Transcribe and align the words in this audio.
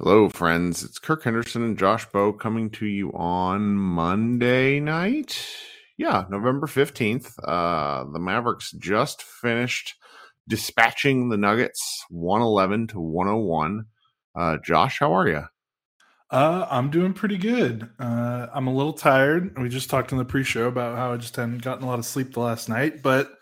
Hello, 0.00 0.28
friends. 0.28 0.84
It's 0.84 1.00
Kirk 1.00 1.24
Henderson 1.24 1.64
and 1.64 1.76
Josh 1.76 2.06
Bowe 2.12 2.32
coming 2.32 2.70
to 2.70 2.86
you 2.86 3.10
on 3.14 3.74
Monday 3.74 4.78
night. 4.78 5.44
Yeah, 5.96 6.24
November 6.30 6.68
15th. 6.68 7.32
Uh, 7.42 8.04
the 8.12 8.20
Mavericks 8.20 8.70
just 8.70 9.24
finished 9.24 9.96
dispatching 10.46 11.30
the 11.30 11.36
Nuggets 11.36 12.04
111 12.10 12.86
to 12.86 13.00
101. 13.00 13.86
Uh, 14.36 14.58
Josh, 14.64 15.00
how 15.00 15.12
are 15.14 15.26
you? 15.26 15.42
Uh, 16.30 16.68
I'm 16.70 16.90
doing 16.90 17.12
pretty 17.12 17.36
good. 17.36 17.90
Uh, 17.98 18.46
I'm 18.54 18.68
a 18.68 18.72
little 18.72 18.92
tired. 18.92 19.60
We 19.60 19.68
just 19.68 19.90
talked 19.90 20.12
in 20.12 20.18
the 20.18 20.24
pre-show 20.24 20.68
about 20.68 20.96
how 20.96 21.12
I 21.12 21.16
just 21.16 21.34
hadn't 21.34 21.62
gotten 21.62 21.82
a 21.82 21.88
lot 21.88 21.98
of 21.98 22.06
sleep 22.06 22.34
the 22.34 22.40
last 22.40 22.68
night, 22.68 23.02
but 23.02 23.32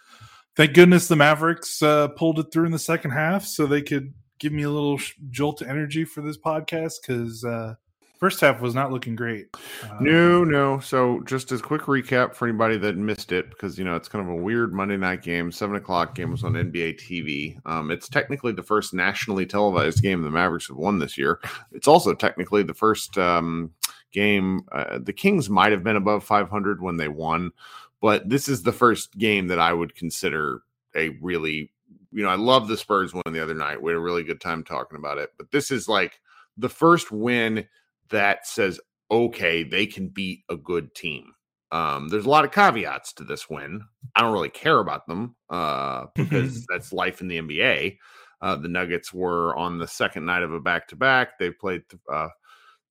thank 0.57 0.73
goodness 0.73 1.07
the 1.07 1.17
Mavericks 1.17 1.83
uh, 1.83 2.09
pulled 2.09 2.39
it 2.39 2.47
through 2.51 2.65
in 2.65 2.73
the 2.73 2.79
second 2.79 3.11
half, 3.11 3.45
so 3.45 3.67
they 3.67 3.83
could 3.83 4.15
give 4.39 4.53
me 4.53 4.63
a 4.63 4.71
little 4.71 5.01
jolt 5.31 5.63
of 5.63 5.69
energy 5.69 6.05
for 6.05 6.21
this 6.21 6.39
podcast 6.39 6.95
because 7.03 7.45
uh, 7.45 7.75
first 8.19 8.41
half 8.41 8.61
was 8.61 8.75
not 8.75 8.93
looking 8.93 9.15
great. 9.15 9.49
Uh, 9.83 9.97
no, 10.01 10.45
no. 10.45 10.81
So 10.81 11.21
just 11.27 11.53
as 11.53 11.63
quick 11.63 11.83
recap 11.83 12.35
for 12.35 12.49
anybody 12.49 12.77
that 12.79 12.97
missed 12.97 13.33
it, 13.33 13.51
because 13.51 13.79
you 13.79 13.85
know 13.85 13.97
it's 13.97 14.09
kind 14.09 14.27
of 14.27 14.33
a 14.33 14.43
weird 14.43 14.73
Monday 14.73 14.97
night 14.97 15.23
game. 15.23 15.53
Seven 15.53 15.77
o'clock 15.77 16.15
game 16.15 16.31
was 16.31 16.45
on 16.45 16.55
NBA 16.55 17.01
TV. 17.01 17.59
Um, 17.67 17.91
it's 17.91 18.09
technically 18.09 18.53
the 18.53 18.63
first 18.63 18.95
nationally 18.95 19.47
televised 19.47 20.03
game 20.03 20.23
the 20.23 20.31
Mavericks 20.31 20.69
have 20.69 20.77
won 20.77 20.99
this 20.99 21.19
year. 21.19 21.41
It's 21.73 21.89
also 21.89 22.15
technically 22.15 22.63
the 22.63 22.75
first 22.75 23.17
um, 23.19 23.73
game. 24.13 24.63
Uh, 24.73 24.99
the 24.99 25.13
Kings 25.13 25.51
might 25.51 25.73
have 25.73 25.85
been 25.85 25.97
above 25.97 26.25
500 26.25 26.83
when 26.83 26.97
they 26.97 27.09
won, 27.09 27.53
but 28.01 28.29
this 28.29 28.49
is 28.49 28.63
the 28.63 28.73
first 28.73 29.17
game 29.17 29.49
that 29.49 29.59
I 29.59 29.73
would 29.73 29.95
consider 29.95 30.63
a 30.95 31.11
really 31.21 31.71
you 32.13 32.23
know, 32.23 32.29
I 32.29 32.37
love 32.37 32.69
the 32.69 32.77
Spurs 32.77 33.13
win 33.13 33.33
the 33.33 33.43
other 33.43 33.55
night. 33.55 33.81
We 33.81 33.93
had 33.93 33.99
a 33.99 34.01
really 34.01 34.25
good 34.25 34.41
time 34.41 34.65
talking 34.65 34.99
about 34.99 35.19
it. 35.19 35.31
But 35.37 35.51
this 35.51 35.71
is 35.71 35.89
like 35.89 36.21
the 36.57 36.69
first 36.69 37.11
win 37.11 37.67
that 38.11 38.47
says, 38.47 38.81
okay, 39.11 39.63
they 39.63 39.87
can 39.87 40.09
beat 40.09 40.45
a 40.49 40.57
good 40.57 40.95
team. 40.95 41.33
Um, 41.73 42.09
there's 42.09 42.27
a 42.27 42.31
lot 42.31 42.45
of 42.45 42.53
caveats 42.53 43.13
to 43.15 43.25
this 43.25 43.51
win. 43.51 43.83
I 44.15 44.21
don't 44.21 44.33
really 44.33 44.49
care 44.49 44.79
about 44.79 45.07
them 45.07 45.35
uh, 45.51 46.07
because 46.15 46.65
that's 46.71 46.93
life 46.93 47.21
in 47.21 47.29
the 47.29 47.39
NBA. 47.39 47.99
Uh, 48.41 48.57
the 48.57 48.69
Nuggets 48.69 49.13
were 49.13 49.57
on 49.57 49.79
the 49.79 49.89
second 49.89 50.25
night 50.27 50.43
of 50.43 50.53
a 50.53 50.61
back 50.61 50.89
to 50.89 50.97
back. 50.97 51.39
They've 51.39 51.59
played 51.59 51.83
uh, 52.13 52.29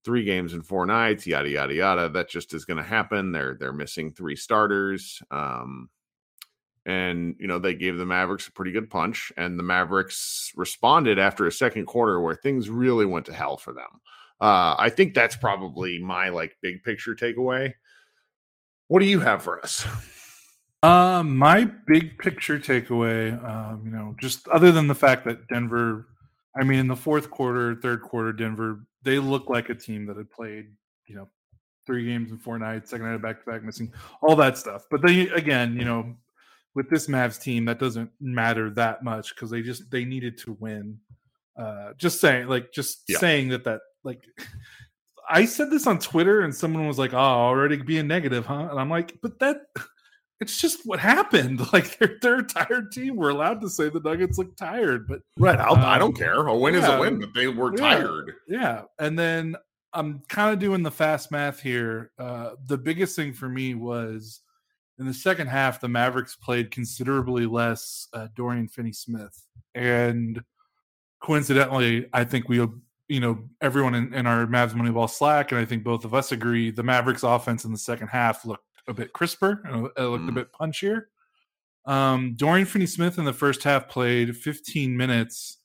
three 0.03 0.23
games 0.23 0.53
in 0.53 0.61
four 0.61 0.85
nights. 0.85 1.27
Yada 1.27 1.49
yada 1.49 1.73
yada. 1.73 2.09
That 2.09 2.29
just 2.29 2.53
is 2.53 2.65
going 2.65 2.77
to 2.77 2.83
happen. 2.83 3.31
They're 3.31 3.55
they're 3.59 3.73
missing 3.73 4.11
three 4.11 4.35
starters. 4.35 5.21
Um, 5.31 5.89
and 6.85 7.35
you 7.39 7.47
know 7.47 7.59
they 7.59 7.73
gave 7.73 7.97
the 7.97 8.05
Mavericks 8.05 8.47
a 8.47 8.51
pretty 8.51 8.71
good 8.71 8.89
punch, 8.89 9.31
and 9.37 9.57
the 9.57 9.63
Mavericks 9.63 10.51
responded 10.55 11.19
after 11.19 11.47
a 11.47 11.51
second 11.51 11.85
quarter 11.85 12.21
where 12.21 12.35
things 12.35 12.69
really 12.69 13.05
went 13.05 13.25
to 13.27 13.33
hell 13.33 13.57
for 13.57 13.73
them. 13.73 14.01
Uh, 14.41 14.75
I 14.77 14.89
think 14.89 15.13
that's 15.13 15.35
probably 15.35 15.99
my 15.99 16.29
like 16.29 16.57
big 16.61 16.83
picture 16.83 17.15
takeaway. 17.15 17.73
What 18.87 18.99
do 18.99 19.05
you 19.05 19.19
have 19.19 19.41
for 19.41 19.61
us? 19.61 19.85
Uh, 20.83 21.23
my 21.23 21.65
big 21.87 22.15
picture 22.19 22.59
takeaway, 22.59 23.33
um, 23.43 23.81
you 23.83 23.89
know, 23.89 24.15
just 24.19 24.47
other 24.49 24.71
than 24.71 24.85
the 24.85 24.93
fact 24.93 25.25
that 25.25 25.47
Denver, 25.47 26.07
I 26.55 26.63
mean, 26.63 26.77
in 26.77 26.87
the 26.87 26.95
fourth 26.95 27.31
quarter, 27.31 27.73
third 27.73 28.03
quarter, 28.03 28.31
Denver, 28.31 28.85
they 29.01 29.17
look 29.17 29.49
like 29.49 29.69
a 29.69 29.73
team 29.73 30.05
that 30.05 30.17
had 30.17 30.29
played, 30.29 30.67
you 31.07 31.15
know, 31.15 31.27
three 31.87 32.05
games 32.05 32.29
in 32.29 32.37
four 32.37 32.59
nights, 32.59 32.91
second 32.91 33.07
night 33.07 33.15
of 33.15 33.21
back 33.23 33.43
to 33.43 33.51
back 33.51 33.63
missing, 33.63 33.91
all 34.21 34.35
that 34.35 34.59
stuff. 34.59 34.85
But 34.91 35.01
they, 35.01 35.21
again, 35.29 35.75
you 35.75 35.85
know, 35.85 36.15
with 36.75 36.89
this 36.89 37.07
Mavs 37.07 37.41
team, 37.41 37.65
that 37.65 37.79
doesn't 37.79 38.11
matter 38.19 38.69
that 38.71 39.03
much 39.03 39.33
because 39.33 39.49
they 39.49 39.61
just 39.61 39.89
they 39.89 40.05
needed 40.05 40.37
to 40.39 40.57
win. 40.59 40.99
Uh, 41.57 41.93
just 41.97 42.19
saying, 42.19 42.47
like, 42.47 42.71
just 42.73 43.03
yeah. 43.07 43.17
saying 43.17 43.49
that 43.49 43.63
that 43.63 43.81
like. 44.03 44.23
I 45.27 45.45
said 45.45 45.71
this 45.71 45.87
on 45.87 45.97
Twitter, 45.97 46.41
and 46.41 46.53
someone 46.53 46.87
was 46.87 46.99
like, 46.99 47.13
"Oh, 47.13 47.17
already 47.17 47.77
being 47.77 48.05
negative, 48.05 48.45
huh?" 48.45 48.67
And 48.69 48.79
I'm 48.79 48.91
like, 48.91 49.17
"But 49.23 49.39
that, 49.39 49.57
it's 50.39 50.59
just 50.59 50.85
what 50.85 50.99
happened. 50.99 51.61
Like 51.73 51.97
they're 51.97 52.17
they're 52.21 52.39
a 52.39 52.43
tired 52.43 52.91
team. 52.91 53.15
We're 53.15 53.29
allowed 53.29 53.59
to 53.61 53.69
say 53.69 53.89
the 53.89 53.99
Nuggets 53.99 54.37
look 54.37 54.55
tired, 54.55 55.07
but 55.07 55.21
right, 55.37 55.59
um, 55.59 55.79
I 55.79 55.97
don't 55.97 56.15
care. 56.15 56.45
A 56.45 56.55
win 56.55 56.75
yeah, 56.75 56.81
is 56.81 56.85
a 56.85 56.99
win, 56.99 57.19
but 57.19 57.33
they 57.33 57.47
were 57.47 57.71
yeah, 57.71 57.77
tired. 57.79 58.33
Yeah, 58.47 58.83
and 58.99 59.17
then 59.17 59.55
I'm 59.93 60.21
kind 60.29 60.53
of 60.53 60.59
doing 60.59 60.83
the 60.83 60.91
fast 60.91 61.31
math 61.31 61.59
here. 61.59 62.11
Uh, 62.19 62.51
the 62.67 62.77
biggest 62.77 63.15
thing 63.15 63.33
for 63.33 63.49
me 63.49 63.73
was 63.73 64.41
in 64.97 65.05
the 65.05 65.13
second 65.13 65.47
half, 65.47 65.81
the 65.81 65.87
Mavericks 65.87 66.35
played 66.35 66.71
considerably 66.71 67.45
less 67.45 68.07
uh, 68.13 68.27
Dorian 68.35 68.67
Finney-Smith, 68.67 69.45
and 69.73 70.41
coincidentally, 71.21 72.07
I 72.13 72.23
think 72.23 72.47
we, 72.47 72.65
you 73.07 73.19
know, 73.19 73.39
everyone 73.61 73.95
in, 73.95 74.13
in 74.13 74.25
our 74.27 74.45
Mavs 74.45 74.73
Moneyball 74.73 75.09
Slack, 75.09 75.51
and 75.51 75.59
I 75.59 75.65
think 75.65 75.83
both 75.83 76.05
of 76.05 76.13
us 76.13 76.31
agree, 76.31 76.71
the 76.71 76.83
Mavericks 76.83 77.23
offense 77.23 77.65
in 77.65 77.71
the 77.71 77.77
second 77.77 78.07
half 78.07 78.45
looked 78.45 78.63
a 78.87 78.93
bit 78.93 79.13
crisper, 79.13 79.61
it 79.65 80.01
looked 80.01 80.25
mm. 80.25 80.29
a 80.29 80.31
bit 80.31 80.51
punchier. 80.53 81.03
Um, 81.85 82.35
Dorian 82.35 82.65
Finney-Smith 82.65 83.17
in 83.17 83.25
the 83.25 83.33
first 83.33 83.63
half 83.63 83.87
played 83.89 84.35
15 84.35 84.95
minutes. 84.95 85.57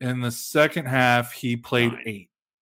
In 0.00 0.20
the 0.20 0.30
second 0.30 0.86
half, 0.86 1.32
he 1.32 1.56
played 1.56 1.92
nine. 1.92 2.02
eight. 2.06 2.30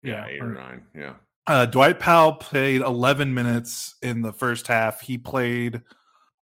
Yeah, 0.03 0.27
yeah 0.27 0.27
eight 0.27 0.43
or 0.43 0.53
nine. 0.53 0.83
Yeah. 0.95 1.15
Uh, 1.47 1.67
Dwight 1.67 1.99
Powell 1.99 2.35
played 2.35 2.83
11 2.83 3.35
minutes 3.35 3.97
in 4.03 4.23
the 4.23 4.33
first 4.33 4.67
half. 4.67 5.01
He 5.01 5.19
played 5.19 5.83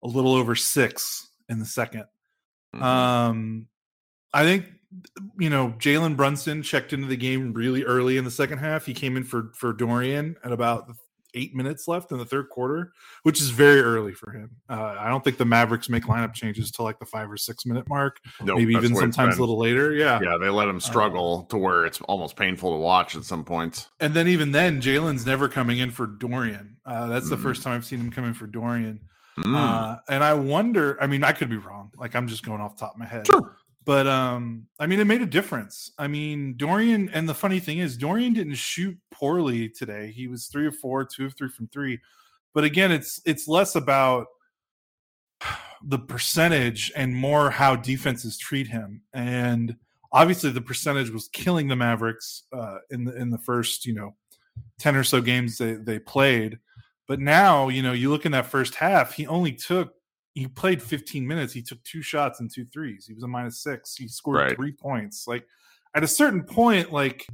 a 0.04 0.08
little 0.08 0.36
over 0.36 0.56
six 0.56 1.30
in 1.48 1.60
the 1.60 1.66
2nd 1.66 2.06
mm-hmm. 2.76 2.84
Um, 2.84 3.68
I 4.34 4.44
think 4.44 4.66
you 5.40 5.50
know 5.50 5.74
Jalen 5.78 6.16
Brunson 6.16 6.64
checked 6.64 6.94
into 6.94 7.08
the 7.08 7.18
game 7.18 7.54
really 7.54 7.84
early 7.84 8.18
in 8.18 8.26
the 8.26 8.32
second 8.32 8.60
half. 8.60 8.86
He 8.86 8.94
came 8.94 9.18
in 9.18 9.24
for 9.24 9.52
for 9.56 9.74
Dorian 9.74 10.36
at 10.44 10.52
about 10.52 10.92
eight 11.34 11.56
minutes 11.56 11.88
left 11.88 12.12
in 12.12 12.18
the 12.18 12.26
third 12.26 12.50
quarter, 12.50 12.94
which 13.24 13.42
is 13.42 13.50
very 13.50 13.82
early 13.82 14.14
for 14.14 14.32
him. 14.32 14.50
Uh, 14.70 14.96
I 15.00 15.10
don't 15.10 15.24
think 15.24 15.38
the 15.38 15.46
Mavericks 15.46 15.90
make 15.90 16.04
lineup 16.04 16.34
changes 16.34 16.72
till 16.72 16.86
like 16.86 17.00
the 17.00 17.06
five 17.06 17.32
or 17.32 17.38
six 17.38 17.66
minute 17.66 17.88
mark, 17.88 18.20
nope, 18.42 18.58
maybe 18.58 18.74
even 18.74 18.96
sometimes 18.96 19.38
a 19.38 19.40
little 19.40 19.58
later. 19.58 19.94
Yeah, 19.94 20.20
yeah, 20.22 20.38
they 20.38 20.50
let 20.50 20.68
him 20.68 20.78
uh, 20.78 20.82
struggle 20.82 21.46
uh, 21.46 21.52
to 21.52 21.58
where 21.58 21.86
it's 21.86 22.02
almost 22.02 22.36
painful 22.36 22.72
to 22.72 22.78
watch 22.78 23.16
at 23.16 23.24
some 23.24 23.44
points. 23.44 23.90
And 24.00 24.14
then 24.14 24.28
even 24.28 24.52
then, 24.52 24.82
Jalen's 24.82 25.26
never 25.26 25.50
coming 25.50 25.80
in 25.80 25.92
for 25.92 26.08
Dorian. 26.08 26.78
Uh, 26.86 27.08
that's 27.08 27.28
mm. 27.28 27.32
the 27.32 27.38
first 27.38 27.64
time 27.64 27.74
I've 27.76 27.86
seen 27.86 28.00
him 28.00 28.12
come 28.12 28.26
in 28.26 28.34
for 28.34 28.48
Dorian. 28.48 29.00
Mm. 29.38 30.00
and 30.10 30.24
I 30.24 30.34
wonder. 30.34 30.98
I 31.02 31.08
mean, 31.08 31.24
I 31.24 31.32
could 31.32 31.50
be 31.50 31.58
wrong. 31.58 31.92
Like 31.96 32.16
I'm 32.16 32.28
just 32.28 32.44
going 32.44 32.62
off 32.62 32.78
top 32.78 32.94
of 32.94 33.00
my 33.00 33.06
head. 33.06 33.28
Sure. 33.28 33.56
But 33.90 34.06
um, 34.06 34.68
I 34.80 34.86
mean, 34.86 35.00
it 35.00 35.08
made 35.08 35.24
a 35.24 35.26
difference. 35.26 35.94
I 35.98 36.08
mean, 36.08 36.54
Dorian, 36.58 37.10
and 37.10 37.28
the 37.28 37.34
funny 37.34 37.60
thing 37.60 37.80
is, 37.80 37.98
Dorian 37.98 38.34
didn't 38.34 38.54
shoot 38.54 38.96
poorly 39.10 39.68
today. 39.68 40.12
He 40.12 40.28
was 40.28 40.46
three 40.46 40.68
of 40.68 40.78
four, 40.78 41.04
two 41.04 41.26
of 41.26 41.36
three 41.36 41.50
from 41.50 41.70
three. 41.70 42.00
But 42.54 42.66
again, 42.66 42.92
it's 42.92 43.20
it's 43.26 43.48
less 43.48 43.74
about 43.74 44.28
the 45.84 45.98
percentage 45.98 46.92
and 46.96 47.16
more 47.16 47.50
how 47.50 47.76
defenses 47.78 48.38
treat 48.38 48.68
him. 48.68 49.02
And 49.12 49.76
obviously, 50.12 50.52
the 50.52 50.62
percentage 50.62 51.10
was 51.10 51.28
killing 51.30 51.68
the 51.68 51.76
Mavericks 51.76 52.44
uh, 52.54 52.78
in 52.92 53.06
the 53.06 53.16
in 53.16 53.32
the 53.32 53.40
first, 53.40 53.88
you 53.88 53.96
know, 53.96 54.14
ten 54.78 54.96
or 54.96 55.04
so 55.04 55.20
games 55.20 55.58
they 55.58 55.74
they 55.74 55.98
played. 55.98 56.60
But 57.08 57.20
now, 57.20 57.70
you 57.70 57.82
know, 57.82 57.94
you 57.94 58.12
look 58.12 58.28
in 58.28 58.34
that 58.34 58.52
first 58.52 58.76
half, 58.76 59.14
he 59.14 59.26
only 59.26 59.54
took 59.54 59.96
he 60.40 60.48
played 60.48 60.82
15 60.82 61.28
minutes. 61.28 61.54
He 61.54 61.62
took 61.62 61.84
two 61.84 62.02
shots 62.02 62.40
and 62.40 62.50
two 62.50 62.66
threes. 62.66 63.06
He 63.06 63.14
was 63.14 63.24
a 63.24 63.28
minus 63.28 63.62
six. 63.62 63.96
He 63.96 64.08
scored 64.08 64.38
right. 64.38 64.56
three 64.56 64.72
points. 64.72 65.26
Like 65.28 65.46
at 65.94 66.04
a 66.04 66.08
certain 66.08 66.44
point, 66.44 66.92
like 66.92 67.28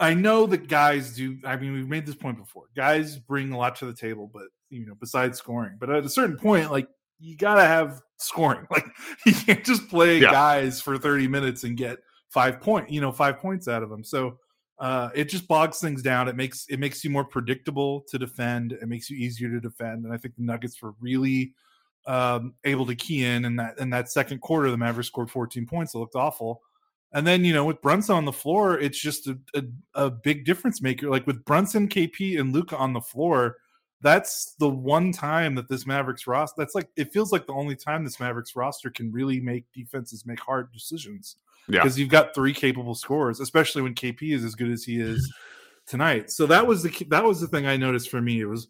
I 0.00 0.14
know 0.14 0.46
that 0.46 0.68
guys 0.68 1.14
do. 1.14 1.38
I 1.44 1.56
mean, 1.56 1.72
we've 1.72 1.88
made 1.88 2.06
this 2.06 2.14
point 2.14 2.38
before. 2.38 2.64
Guys 2.74 3.18
bring 3.18 3.52
a 3.52 3.58
lot 3.58 3.76
to 3.76 3.86
the 3.86 3.94
table, 3.94 4.30
but 4.32 4.46
you 4.70 4.86
know, 4.86 4.94
besides 4.98 5.38
scoring. 5.38 5.76
But 5.78 5.90
at 5.90 6.04
a 6.04 6.08
certain 6.08 6.36
point, 6.36 6.70
like 6.70 6.88
you 7.20 7.36
gotta 7.36 7.64
have 7.64 8.00
scoring. 8.16 8.66
Like 8.70 8.86
you 9.26 9.34
can't 9.34 9.64
just 9.64 9.88
play 9.88 10.18
yeah. 10.18 10.32
guys 10.32 10.80
for 10.80 10.98
30 10.98 11.28
minutes 11.28 11.64
and 11.64 11.76
get 11.76 11.98
five 12.30 12.60
point, 12.60 12.90
you 12.90 13.00
know, 13.00 13.12
five 13.12 13.38
points 13.38 13.68
out 13.68 13.82
of 13.82 13.90
them. 13.90 14.02
So 14.02 14.38
uh, 14.78 15.10
it 15.14 15.28
just 15.28 15.46
bogs 15.46 15.78
things 15.78 16.02
down. 16.02 16.26
It 16.26 16.36
makes 16.36 16.66
it 16.68 16.80
makes 16.80 17.04
you 17.04 17.10
more 17.10 17.24
predictable 17.24 18.00
to 18.08 18.18
defend. 18.18 18.72
It 18.72 18.88
makes 18.88 19.10
you 19.10 19.16
easier 19.16 19.50
to 19.50 19.60
defend. 19.60 20.04
And 20.04 20.12
I 20.12 20.16
think 20.16 20.36
the 20.36 20.42
Nuggets 20.42 20.82
were 20.82 20.94
really 21.00 21.54
um, 22.06 22.54
able 22.64 22.86
to 22.86 22.94
key 22.94 23.24
in 23.24 23.44
in 23.44 23.56
that 23.56 23.78
in 23.78 23.90
that 23.90 24.10
second 24.10 24.40
quarter. 24.40 24.70
The 24.70 24.76
Mavericks 24.76 25.08
scored 25.08 25.30
14 25.30 25.66
points. 25.66 25.94
It 25.94 25.98
looked 25.98 26.16
awful. 26.16 26.62
And 27.14 27.26
then 27.26 27.44
you 27.44 27.52
know 27.52 27.64
with 27.64 27.82
Brunson 27.82 28.16
on 28.16 28.24
the 28.24 28.32
floor, 28.32 28.78
it's 28.78 28.98
just 28.98 29.28
a, 29.28 29.38
a, 29.54 29.62
a 29.94 30.10
big 30.10 30.44
difference 30.44 30.80
maker. 30.80 31.10
Like 31.10 31.26
with 31.26 31.44
Brunson, 31.44 31.88
KP, 31.88 32.40
and 32.40 32.52
Luka 32.52 32.76
on 32.76 32.92
the 32.92 33.00
floor, 33.00 33.56
that's 34.00 34.54
the 34.58 34.68
one 34.68 35.12
time 35.12 35.54
that 35.54 35.68
this 35.68 35.86
Mavericks 35.86 36.26
roster. 36.26 36.54
That's 36.58 36.74
like 36.74 36.88
it 36.96 37.12
feels 37.12 37.30
like 37.30 37.46
the 37.46 37.52
only 37.52 37.76
time 37.76 38.04
this 38.04 38.18
Mavericks 38.18 38.56
roster 38.56 38.90
can 38.90 39.12
really 39.12 39.40
make 39.40 39.64
defenses 39.72 40.26
make 40.26 40.40
hard 40.40 40.72
decisions. 40.72 41.36
Yeah, 41.68 41.82
Because 41.82 41.98
you've 41.98 42.08
got 42.08 42.34
three 42.34 42.52
capable 42.52 42.96
scorers, 42.96 43.38
especially 43.38 43.82
when 43.82 43.94
KP 43.94 44.34
is 44.34 44.44
as 44.44 44.56
good 44.56 44.70
as 44.70 44.82
he 44.82 44.98
is 44.98 45.32
tonight. 45.86 46.30
So 46.30 46.46
that 46.46 46.66
was 46.66 46.82
the 46.82 47.06
that 47.10 47.24
was 47.24 47.40
the 47.40 47.46
thing 47.46 47.66
I 47.66 47.76
noticed 47.76 48.10
for 48.10 48.20
me. 48.20 48.40
It 48.40 48.46
was 48.46 48.68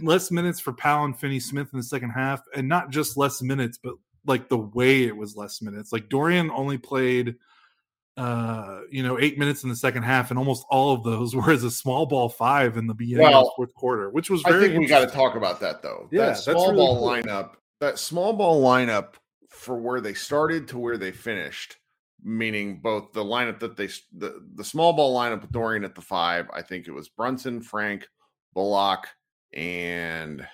less 0.00 0.30
minutes 0.30 0.60
for 0.60 0.72
Powell 0.72 1.04
and 1.04 1.18
Finney 1.18 1.40
Smith 1.40 1.68
in 1.72 1.78
the 1.78 1.84
second 1.84 2.10
half, 2.10 2.42
and 2.54 2.68
not 2.68 2.90
just 2.90 3.16
less 3.16 3.42
minutes, 3.42 3.78
but 3.82 3.94
like 4.26 4.48
the 4.48 4.58
way 4.58 5.04
it 5.04 5.16
was 5.16 5.36
less 5.36 5.60
minutes. 5.62 5.92
Like 5.92 6.08
Dorian 6.08 6.50
only 6.50 6.78
played 6.78 7.36
uh, 8.16 8.80
you 8.90 9.02
know, 9.02 9.18
eight 9.18 9.38
minutes 9.38 9.64
in 9.64 9.68
the 9.68 9.76
second 9.76 10.04
half, 10.04 10.30
and 10.30 10.38
almost 10.38 10.64
all 10.70 10.94
of 10.94 11.02
those 11.02 11.34
were 11.36 11.50
as 11.50 11.64
a 11.64 11.70
small 11.70 12.06
ball 12.06 12.28
five 12.28 12.76
in 12.76 12.86
the 12.86 12.94
beginning 12.94 13.26
Well, 13.26 13.40
of 13.40 13.46
the 13.46 13.52
fourth 13.56 13.74
quarter, 13.74 14.10
which 14.10 14.30
was 14.30 14.44
I 14.44 14.52
think 14.52 14.78
we 14.78 14.86
got 14.86 15.08
to 15.08 15.14
talk 15.14 15.34
about 15.34 15.60
that 15.60 15.82
though. 15.82 16.08
Yeah, 16.10 16.26
that 16.26 16.38
small 16.38 16.70
really 16.70 16.76
ball 16.76 16.98
cool. 16.98 17.08
lineup, 17.08 17.50
that 17.80 17.98
small 17.98 18.32
ball 18.32 18.62
lineup 18.62 19.14
for 19.50 19.76
where 19.76 20.00
they 20.00 20.14
started 20.14 20.68
to 20.68 20.78
where 20.78 20.96
they 20.96 21.10
finished, 21.10 21.76
meaning 22.22 22.80
both 22.80 23.12
the 23.12 23.24
lineup 23.24 23.58
that 23.60 23.76
they 23.76 23.88
the 24.12 24.46
the 24.54 24.64
small 24.64 24.92
ball 24.92 25.16
lineup 25.16 25.40
with 25.42 25.52
Dorian 25.52 25.84
at 25.84 25.94
the 25.94 26.02
five. 26.02 26.48
I 26.52 26.62
think 26.62 26.86
it 26.86 26.92
was 26.92 27.08
Brunson, 27.08 27.62
Frank, 27.62 28.06
Bullock, 28.52 29.08
and 29.54 30.46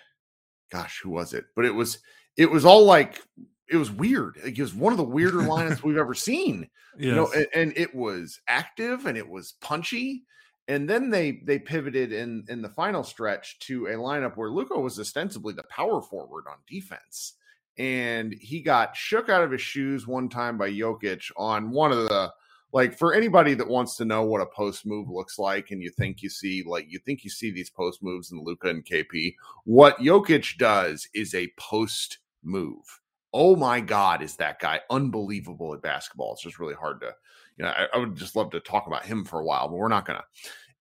gosh, 0.70 1.00
who 1.02 1.10
was 1.10 1.34
it? 1.34 1.46
But 1.56 1.64
it 1.64 1.74
was 1.74 1.98
it 2.36 2.50
was 2.50 2.64
all 2.64 2.84
like 2.84 3.20
it 3.68 3.76
was 3.76 3.90
weird. 3.90 4.38
Like, 4.42 4.58
it 4.58 4.62
was 4.62 4.74
one 4.74 4.92
of 4.92 4.98
the 4.98 5.04
weirder 5.04 5.38
lineups 5.38 5.82
we've 5.82 5.96
ever 5.96 6.14
seen 6.14 6.68
you 6.96 7.14
know 7.14 7.30
and, 7.34 7.46
and 7.54 7.72
it 7.76 7.94
was 7.94 8.40
active 8.48 9.06
and 9.06 9.16
it 9.16 9.28
was 9.28 9.54
punchy 9.60 10.24
and 10.68 10.88
then 10.88 11.10
they 11.10 11.40
they 11.44 11.58
pivoted 11.58 12.12
in 12.12 12.44
in 12.48 12.62
the 12.62 12.68
final 12.68 13.04
stretch 13.04 13.58
to 13.60 13.86
a 13.86 13.94
lineup 13.94 14.36
where 14.36 14.50
Luka 14.50 14.78
was 14.78 14.98
ostensibly 14.98 15.52
the 15.52 15.64
power 15.64 16.02
forward 16.02 16.44
on 16.48 16.56
defense 16.68 17.34
and 17.78 18.34
he 18.40 18.60
got 18.60 18.96
shook 18.96 19.28
out 19.28 19.42
of 19.42 19.50
his 19.50 19.62
shoes 19.62 20.06
one 20.06 20.28
time 20.28 20.58
by 20.58 20.70
Jokic 20.70 21.30
on 21.36 21.70
one 21.70 21.92
of 21.92 22.08
the 22.08 22.32
like 22.72 22.96
for 22.96 23.12
anybody 23.12 23.54
that 23.54 23.68
wants 23.68 23.96
to 23.96 24.04
know 24.04 24.22
what 24.22 24.40
a 24.40 24.46
post 24.46 24.86
move 24.86 25.08
looks 25.08 25.38
like 25.38 25.70
and 25.70 25.82
you 25.82 25.90
think 25.90 26.22
you 26.22 26.28
see 26.28 26.62
like 26.66 26.86
you 26.88 26.98
think 26.98 27.24
you 27.24 27.30
see 27.30 27.50
these 27.50 27.70
post 27.70 28.02
moves 28.02 28.30
in 28.30 28.42
Luka 28.42 28.68
and 28.68 28.84
KP 28.84 29.34
what 29.64 29.98
Jokic 29.98 30.56
does 30.58 31.08
is 31.14 31.34
a 31.34 31.52
post 31.58 32.18
move. 32.42 33.00
Oh 33.32 33.56
my 33.56 33.80
god 33.80 34.22
is 34.22 34.36
that 34.36 34.60
guy 34.60 34.80
unbelievable 34.90 35.74
at 35.74 35.82
basketball. 35.82 36.32
It's 36.32 36.42
just 36.42 36.58
really 36.58 36.74
hard 36.74 37.00
to 37.00 37.14
you 37.56 37.64
know 37.64 37.70
I, 37.70 37.86
I 37.94 37.98
would 37.98 38.16
just 38.16 38.36
love 38.36 38.50
to 38.50 38.60
talk 38.60 38.86
about 38.86 39.04
him 39.04 39.24
for 39.24 39.40
a 39.40 39.44
while 39.44 39.68
but 39.68 39.76
we're 39.76 39.88
not 39.88 40.06
gonna. 40.06 40.24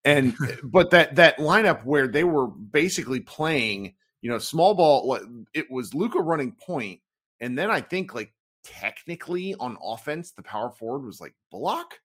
And 0.06 0.36
but 0.63 0.91
that 0.91 1.15
that 1.15 1.38
lineup 1.38 1.86
where 1.86 2.07
they 2.07 2.24
were 2.24 2.47
basically 2.47 3.19
playing 3.19 3.95
you 4.21 4.30
know 4.30 4.38
small 4.38 4.74
ball 4.74 5.19
it 5.53 5.71
was 5.71 5.94
luka 5.94 6.19
running 6.19 6.51
point 6.51 7.00
and 7.39 7.57
then 7.57 7.71
i 7.71 7.80
think 7.80 8.13
like 8.13 8.33
technically 8.64 9.56
on 9.56 9.78
offense 9.82 10.32
the 10.32 10.44
power 10.44 10.70
forward 10.72 11.06
was 11.06 11.22
like 11.22 11.34
bullock 11.52 12.00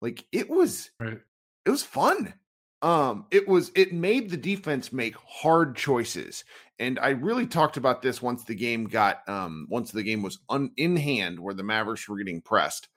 like 0.00 0.24
it 0.32 0.48
was 0.50 0.90
Right. 1.00 1.20
it 1.64 1.70
was 1.70 1.82
fun. 1.84 2.34
Um, 2.82 3.26
it 3.30 3.46
was 3.46 3.70
it 3.76 3.92
made 3.92 4.28
the 4.28 4.36
defense 4.36 4.92
make 4.92 5.14
hard 5.16 5.76
choices, 5.76 6.44
and 6.80 6.98
I 6.98 7.10
really 7.10 7.46
talked 7.46 7.76
about 7.76 8.02
this 8.02 8.20
once 8.20 8.42
the 8.42 8.56
game 8.56 8.86
got 8.86 9.28
um 9.28 9.68
once 9.70 9.92
the 9.92 10.02
game 10.02 10.20
was 10.20 10.40
un, 10.48 10.72
in 10.76 10.96
hand 10.96 11.38
where 11.38 11.54
the 11.54 11.62
Mavericks 11.62 12.08
were 12.08 12.16
getting 12.18 12.40
pressed. 12.42 12.88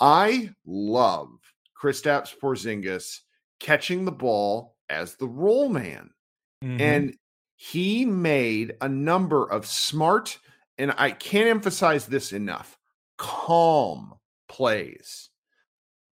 I 0.00 0.50
love 0.64 1.28
Kristaps 1.78 2.32
Porzingis 2.42 3.20
catching 3.60 4.06
the 4.06 4.12
ball 4.12 4.76
as 4.88 5.16
the 5.16 5.28
roll 5.28 5.68
man, 5.68 6.08
Mhm. 6.64 6.80
and 6.80 7.16
he 7.56 8.06
made 8.06 8.76
a 8.80 8.88
number 8.88 9.44
of 9.50 9.66
smart 9.66 10.38
and 10.78 10.94
I 10.96 11.10
can't 11.10 11.48
emphasize 11.48 12.06
this 12.06 12.32
enough 12.32 12.78
calm 13.18 14.14
plays. 14.48 15.30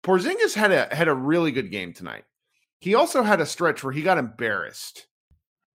Porzingis 0.03 0.53
had 0.53 0.71
a 0.71 0.93
had 0.93 1.07
a 1.07 1.13
really 1.13 1.51
good 1.51 1.71
game 1.71 1.93
tonight. 1.93 2.23
He 2.79 2.95
also 2.95 3.23
had 3.23 3.39
a 3.39 3.45
stretch 3.45 3.83
where 3.83 3.93
he 3.93 4.01
got 4.01 4.17
embarrassed 4.17 5.07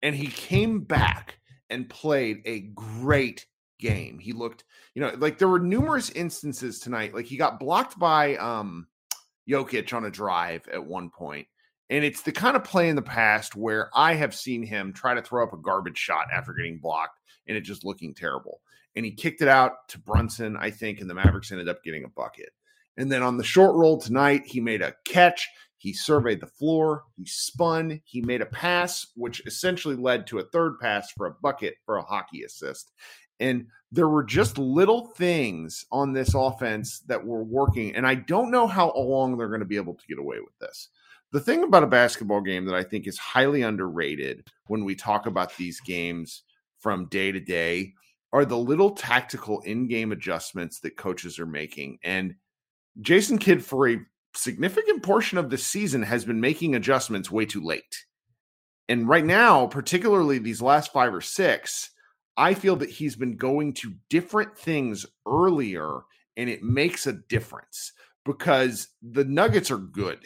and 0.01 0.15
he 0.15 0.27
came 0.27 0.81
back 0.81 1.39
and 1.69 1.89
played 1.89 2.41
a 2.45 2.61
great 2.75 3.45
game. 3.79 4.19
He 4.19 4.33
looked, 4.33 4.63
you 4.93 5.01
know, 5.01 5.13
like 5.17 5.37
there 5.37 5.47
were 5.47 5.59
numerous 5.59 6.09
instances 6.09 6.79
tonight. 6.79 7.13
Like 7.13 7.25
he 7.25 7.37
got 7.37 7.59
blocked 7.59 7.97
by 7.97 8.35
um 8.37 8.87
Jokic 9.49 9.93
on 9.93 10.05
a 10.05 10.11
drive 10.11 10.67
at 10.71 10.85
one 10.85 11.09
point. 11.09 11.47
And 11.89 12.03
it's 12.03 12.21
the 12.21 12.33
kind 12.33 12.57
of 12.57 12.65
play 12.65 12.89
in 12.89 12.97
the 12.97 13.01
past 13.01 13.55
where 13.55 13.89
I 13.95 14.13
have 14.15 14.35
seen 14.35 14.61
him 14.61 14.91
try 14.91 15.13
to 15.13 15.21
throw 15.21 15.43
up 15.43 15.53
a 15.53 15.57
garbage 15.57 15.97
shot 15.97 16.27
after 16.33 16.51
getting 16.53 16.79
blocked 16.79 17.17
and 17.47 17.55
it 17.55 17.61
just 17.61 17.85
looking 17.85 18.13
terrible. 18.13 18.59
And 18.97 19.05
he 19.05 19.11
kicked 19.11 19.43
it 19.43 19.47
out 19.47 19.87
to 19.89 19.99
Brunson, 19.99 20.57
I 20.57 20.71
think, 20.71 21.01
and 21.01 21.09
the 21.09 21.13
Mavericks 21.13 21.51
ended 21.51 21.69
up 21.69 21.83
getting 21.83 22.03
a 22.03 22.09
bucket. 22.09 22.49
And 22.97 23.11
then 23.11 23.21
on 23.21 23.37
the 23.37 23.43
short 23.43 23.75
roll 23.75 24.01
tonight, 24.01 24.47
he 24.47 24.59
made 24.59 24.81
a 24.81 24.95
catch. 25.05 25.47
He 25.77 25.93
surveyed 25.93 26.41
the 26.41 26.47
floor. 26.47 27.03
He 27.15 27.23
spun. 27.27 28.01
He 28.05 28.21
made 28.21 28.41
a 28.41 28.47
pass, 28.47 29.05
which 29.15 29.45
essentially 29.45 29.95
led 29.95 30.25
to 30.27 30.39
a 30.39 30.45
third 30.45 30.79
pass 30.79 31.11
for 31.11 31.27
a 31.27 31.35
bucket 31.43 31.75
for 31.85 31.97
a 31.97 32.01
hockey 32.01 32.41
assist. 32.41 32.91
And 33.39 33.67
there 33.91 34.09
were 34.09 34.23
just 34.23 34.57
little 34.57 35.09
things 35.11 35.85
on 35.91 36.11
this 36.11 36.33
offense 36.33 37.01
that 37.01 37.23
were 37.23 37.43
working. 37.43 37.95
And 37.95 38.07
I 38.07 38.15
don't 38.15 38.49
know 38.49 38.65
how 38.65 38.91
long 38.93 39.37
they're 39.37 39.47
going 39.47 39.59
to 39.59 39.65
be 39.65 39.75
able 39.75 39.93
to 39.93 40.07
get 40.07 40.17
away 40.17 40.39
with 40.39 40.57
this. 40.59 40.89
The 41.31 41.39
thing 41.39 41.61
about 41.61 41.83
a 41.83 41.87
basketball 41.87 42.41
game 42.41 42.65
that 42.65 42.73
I 42.73 42.83
think 42.83 43.05
is 43.05 43.19
highly 43.19 43.61
underrated 43.61 44.47
when 44.65 44.83
we 44.83 44.95
talk 44.95 45.27
about 45.27 45.55
these 45.55 45.79
games 45.81 46.41
from 46.79 47.05
day 47.09 47.31
to 47.31 47.39
day 47.39 47.93
are 48.33 48.45
the 48.45 48.57
little 48.57 48.91
tactical 48.91 49.61
in 49.61 49.87
game 49.87 50.11
adjustments 50.11 50.79
that 50.81 50.97
coaches 50.97 51.39
are 51.39 51.45
making. 51.45 51.99
And 52.03 52.35
Jason 52.99 53.37
Kidd, 53.37 53.63
for 53.63 53.87
a 53.87 53.99
significant 54.35 55.03
portion 55.03 55.37
of 55.37 55.49
the 55.49 55.57
season, 55.57 56.03
has 56.03 56.25
been 56.25 56.41
making 56.41 56.75
adjustments 56.75 57.31
way 57.31 57.45
too 57.45 57.63
late. 57.63 58.05
And 58.89 59.07
right 59.07 59.25
now, 59.25 59.67
particularly 59.67 60.39
these 60.39 60.61
last 60.61 60.93
five 60.93 61.13
or 61.13 61.21
six, 61.21 61.91
I 62.37 62.53
feel 62.53 62.75
that 62.77 62.89
he's 62.89 63.15
been 63.15 63.35
going 63.35 63.73
to 63.75 63.95
different 64.09 64.57
things 64.57 65.05
earlier, 65.25 66.01
and 66.35 66.49
it 66.49 66.63
makes 66.63 67.07
a 67.07 67.13
difference 67.13 67.93
because 68.25 68.89
the 69.01 69.25
Nuggets 69.25 69.71
are 69.71 69.77
good. 69.77 70.19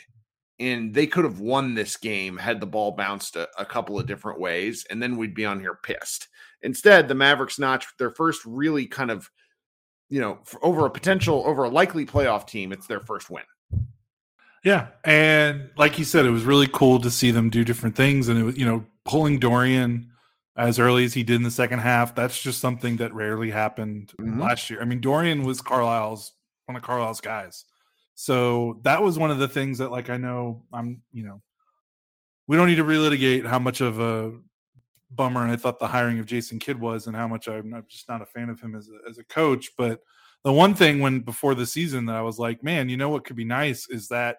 And 0.61 0.93
they 0.93 1.07
could 1.07 1.23
have 1.25 1.39
won 1.39 1.73
this 1.73 1.97
game 1.97 2.37
had 2.37 2.59
the 2.61 2.67
ball 2.67 2.91
bounced 2.91 3.35
a, 3.35 3.49
a 3.57 3.65
couple 3.65 3.99
of 3.99 4.05
different 4.05 4.39
ways, 4.39 4.85
and 4.89 5.01
then 5.01 5.17
we'd 5.17 5.33
be 5.33 5.45
on 5.45 5.59
here 5.59 5.75
pissed. 5.81 6.27
Instead, 6.61 7.07
the 7.07 7.15
Mavericks 7.15 7.57
notched 7.57 7.97
their 7.97 8.11
first 8.11 8.45
really 8.45 8.85
kind 8.85 9.09
of, 9.09 9.29
you 10.09 10.21
know, 10.21 10.37
over 10.61 10.85
a 10.85 10.89
potential, 10.91 11.43
over 11.47 11.63
a 11.63 11.69
likely 11.69 12.05
playoff 12.05 12.45
team, 12.45 12.71
it's 12.71 12.85
their 12.85 12.99
first 12.99 13.29
win. 13.31 13.43
Yeah, 14.63 14.89
and 15.03 15.71
like 15.75 15.97
you 15.97 16.05
said, 16.05 16.25
it 16.25 16.29
was 16.29 16.43
really 16.43 16.67
cool 16.71 16.99
to 17.01 17.09
see 17.09 17.31
them 17.31 17.49
do 17.49 17.65
different 17.65 17.95
things, 17.95 18.27
and 18.27 18.37
it 18.39 18.43
was 18.43 18.57
you 18.57 18.65
know 18.65 18.85
pulling 19.05 19.39
Dorian 19.39 20.11
as 20.55 20.77
early 20.77 21.03
as 21.05 21.15
he 21.15 21.23
did 21.23 21.37
in 21.37 21.43
the 21.43 21.49
second 21.49 21.79
half. 21.79 22.13
That's 22.13 22.39
just 22.39 22.59
something 22.61 22.97
that 22.97 23.11
rarely 23.15 23.49
happened 23.49 24.11
Mhm. 24.19 24.39
last 24.39 24.69
year. 24.69 24.79
I 24.79 24.85
mean, 24.85 25.01
Dorian 25.01 25.41
was 25.43 25.61
Carlisle's 25.61 26.33
one 26.67 26.75
of 26.75 26.83
Carlisle's 26.83 27.21
guys, 27.21 27.65
so 28.21 28.79
that 28.83 29.01
was 29.01 29.17
one 29.17 29.31
of 29.31 29.39
the 29.39 29.47
things 29.47 29.77
that 29.79 29.89
like 29.91 30.09
I 30.09 30.17
know 30.17 30.63
I'm 30.71 31.01
you 31.11 31.23
know 31.23 31.41
we 32.47 32.55
don't 32.57 32.67
need 32.67 32.75
to 32.75 32.83
relitigate 32.83 33.45
how 33.45 33.59
much 33.59 33.81
of 33.81 33.99
a 33.99 34.33
bummer 35.09 35.47
I 35.47 35.55
thought 35.55 35.79
the 35.79 35.87
hiring 35.87 36.19
of 36.19 36.25
Jason 36.25 36.59
Kidd 36.59 36.79
was, 36.79 37.07
and 37.07 37.15
how 37.15 37.27
much 37.27 37.47
I'm, 37.47 37.73
I'm 37.73 37.85
just 37.89 38.07
not 38.07 38.21
a 38.21 38.25
fan 38.25 38.49
of 38.49 38.59
him 38.61 38.75
as 38.75 38.89
a, 38.89 39.09
as 39.09 39.17
a 39.17 39.23
coach, 39.25 39.71
but. 39.77 40.01
The 40.43 40.51
one 40.51 40.73
thing 40.73 41.01
when 41.01 41.19
before 41.19 41.53
the 41.53 41.67
season 41.67 42.07
that 42.07 42.15
I 42.15 42.23
was 42.23 42.39
like, 42.39 42.63
man, 42.63 42.89
you 42.89 42.97
know 42.97 43.09
what 43.09 43.25
could 43.25 43.35
be 43.35 43.45
nice 43.45 43.87
is 43.91 44.07
that 44.07 44.37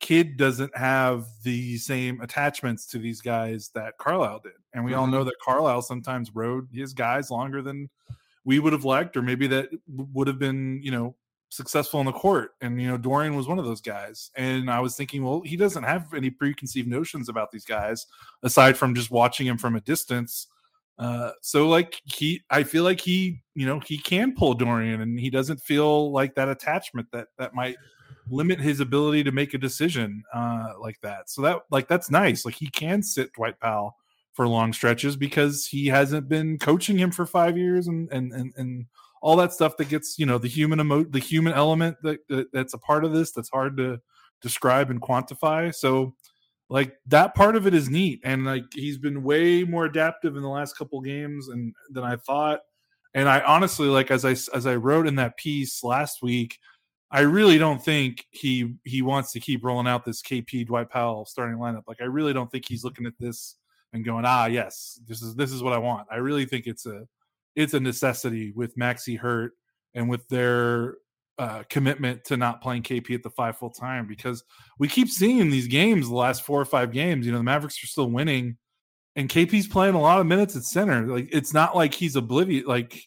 Kidd 0.00 0.38
doesn't 0.38 0.74
have 0.74 1.26
the 1.42 1.76
same 1.76 2.22
attachments 2.22 2.86
to 2.86 2.98
these 2.98 3.20
guys 3.20 3.68
that 3.74 3.98
Carlisle 3.98 4.40
did. 4.44 4.52
And 4.72 4.82
we 4.82 4.94
all 4.94 5.06
Mhm. 5.06 5.10
know 5.10 5.24
that 5.24 5.34
Carlisle 5.44 5.82
sometimes 5.82 6.34
rode 6.34 6.68
his 6.72 6.94
guys 6.94 7.30
longer 7.30 7.60
than 7.60 7.90
we 8.46 8.58
would 8.60 8.72
have 8.72 8.86
liked, 8.86 9.14
or 9.14 9.20
maybe 9.20 9.46
that 9.48 9.68
would 9.86 10.26
have 10.26 10.38
been, 10.38 10.80
you 10.82 10.90
know, 10.90 11.14
successful 11.48 12.00
in 12.00 12.06
the 12.06 12.12
court. 12.12 12.52
And, 12.60 12.80
you 12.80 12.88
know, 12.88 12.96
Dorian 12.96 13.36
was 13.36 13.48
one 13.48 13.58
of 13.58 13.64
those 13.64 13.80
guys. 13.80 14.30
And 14.36 14.70
I 14.70 14.80
was 14.80 14.96
thinking, 14.96 15.24
well, 15.24 15.42
he 15.44 15.56
doesn't 15.56 15.84
have 15.84 16.12
any 16.14 16.30
preconceived 16.30 16.88
notions 16.88 17.28
about 17.28 17.50
these 17.50 17.64
guys 17.64 18.06
aside 18.42 18.76
from 18.76 18.94
just 18.94 19.10
watching 19.10 19.46
him 19.46 19.58
from 19.58 19.76
a 19.76 19.80
distance. 19.80 20.48
Uh, 20.98 21.30
so 21.42 21.68
like 21.68 22.00
he, 22.04 22.42
I 22.50 22.62
feel 22.62 22.82
like 22.84 23.00
he, 23.00 23.42
you 23.54 23.66
know, 23.66 23.80
he 23.80 23.98
can 23.98 24.34
pull 24.34 24.54
Dorian 24.54 25.00
and 25.00 25.20
he 25.20 25.30
doesn't 25.30 25.60
feel 25.60 26.10
like 26.10 26.34
that 26.34 26.48
attachment 26.48 27.08
that, 27.12 27.28
that 27.38 27.54
might 27.54 27.76
limit 28.30 28.60
his 28.60 28.80
ability 28.80 29.22
to 29.24 29.32
make 29.32 29.54
a 29.54 29.58
decision 29.58 30.22
uh, 30.34 30.72
like 30.80 31.00
that. 31.02 31.30
So 31.30 31.42
that 31.42 31.62
like 31.70 31.88
that's 31.88 32.10
nice. 32.10 32.44
Like 32.44 32.54
he 32.54 32.68
can 32.68 33.02
sit 33.02 33.32
Dwight 33.32 33.58
Powell 33.60 33.96
for 34.32 34.48
long 34.48 34.72
stretches 34.72 35.16
because 35.16 35.66
he 35.66 35.86
hasn't 35.86 36.28
been 36.28 36.58
coaching 36.58 36.98
him 36.98 37.10
for 37.10 37.26
five 37.26 37.56
years 37.56 37.86
and 37.86 38.10
and 38.12 38.32
and, 38.32 38.52
and 38.56 38.86
all 39.26 39.34
that 39.34 39.52
stuff 39.52 39.76
that 39.76 39.88
gets 39.88 40.20
you 40.20 40.24
know 40.24 40.38
the 40.38 40.46
human 40.46 40.78
emo- 40.78 41.02
the 41.02 41.18
human 41.18 41.52
element 41.52 41.96
that, 42.04 42.20
that 42.28 42.46
that's 42.52 42.74
a 42.74 42.78
part 42.78 43.04
of 43.04 43.12
this 43.12 43.32
that's 43.32 43.50
hard 43.50 43.76
to 43.76 43.98
describe 44.40 44.88
and 44.88 45.02
quantify. 45.02 45.74
So 45.74 46.14
like 46.68 46.94
that 47.06 47.34
part 47.34 47.56
of 47.56 47.66
it 47.66 47.74
is 47.74 47.90
neat 47.90 48.20
and 48.22 48.44
like 48.44 48.62
he's 48.72 48.98
been 48.98 49.24
way 49.24 49.64
more 49.64 49.84
adaptive 49.84 50.36
in 50.36 50.42
the 50.42 50.48
last 50.48 50.78
couple 50.78 51.00
games 51.00 51.48
and 51.48 51.74
than 51.90 52.04
I 52.04 52.14
thought. 52.14 52.60
And 53.14 53.28
I 53.28 53.40
honestly 53.40 53.88
like 53.88 54.12
as 54.12 54.24
I 54.24 54.36
as 54.56 54.64
I 54.64 54.76
wrote 54.76 55.08
in 55.08 55.16
that 55.16 55.36
piece 55.36 55.82
last 55.82 56.22
week, 56.22 56.56
I 57.10 57.22
really 57.22 57.58
don't 57.58 57.84
think 57.84 58.26
he 58.30 58.76
he 58.84 59.02
wants 59.02 59.32
to 59.32 59.40
keep 59.40 59.64
rolling 59.64 59.88
out 59.88 60.04
this 60.04 60.22
KP 60.22 60.68
Dwight 60.68 60.88
Powell 60.88 61.24
starting 61.24 61.58
lineup. 61.58 61.82
Like 61.88 62.00
I 62.00 62.04
really 62.04 62.32
don't 62.32 62.48
think 62.52 62.66
he's 62.68 62.84
looking 62.84 63.06
at 63.06 63.18
this 63.18 63.56
and 63.92 64.04
going, 64.04 64.24
ah, 64.24 64.46
yes, 64.46 65.00
this 65.08 65.20
is 65.20 65.34
this 65.34 65.50
is 65.50 65.64
what 65.64 65.72
I 65.72 65.78
want. 65.78 66.06
I 66.12 66.18
really 66.18 66.44
think 66.44 66.68
it's 66.68 66.86
a 66.86 67.08
it's 67.56 67.74
a 67.74 67.80
necessity 67.80 68.52
with 68.54 68.76
Maxi 68.76 69.18
hurt 69.18 69.52
and 69.94 70.08
with 70.08 70.28
their 70.28 70.96
uh, 71.38 71.62
commitment 71.68 72.24
to 72.24 72.36
not 72.36 72.62
playing 72.62 72.82
KP 72.82 73.14
at 73.14 73.22
the 73.22 73.30
five 73.30 73.58
full 73.58 73.70
time 73.70 74.06
because 74.06 74.44
we 74.78 74.88
keep 74.88 75.08
seeing 75.08 75.50
these 75.50 75.66
games 75.66 76.08
the 76.08 76.14
last 76.14 76.42
four 76.42 76.60
or 76.60 76.64
five 76.64 76.92
games. 76.92 77.26
You 77.26 77.32
know, 77.32 77.38
the 77.38 77.44
Mavericks 77.44 77.82
are 77.82 77.86
still 77.86 78.10
winning, 78.10 78.56
and 79.16 79.28
KP's 79.28 79.66
playing 79.66 79.94
a 79.94 80.00
lot 80.00 80.20
of 80.20 80.26
minutes 80.26 80.56
at 80.56 80.62
center. 80.62 81.06
Like 81.06 81.28
it's 81.32 81.52
not 81.52 81.74
like 81.74 81.94
he's 81.94 82.16
oblivious. 82.16 82.66
Like 82.66 83.02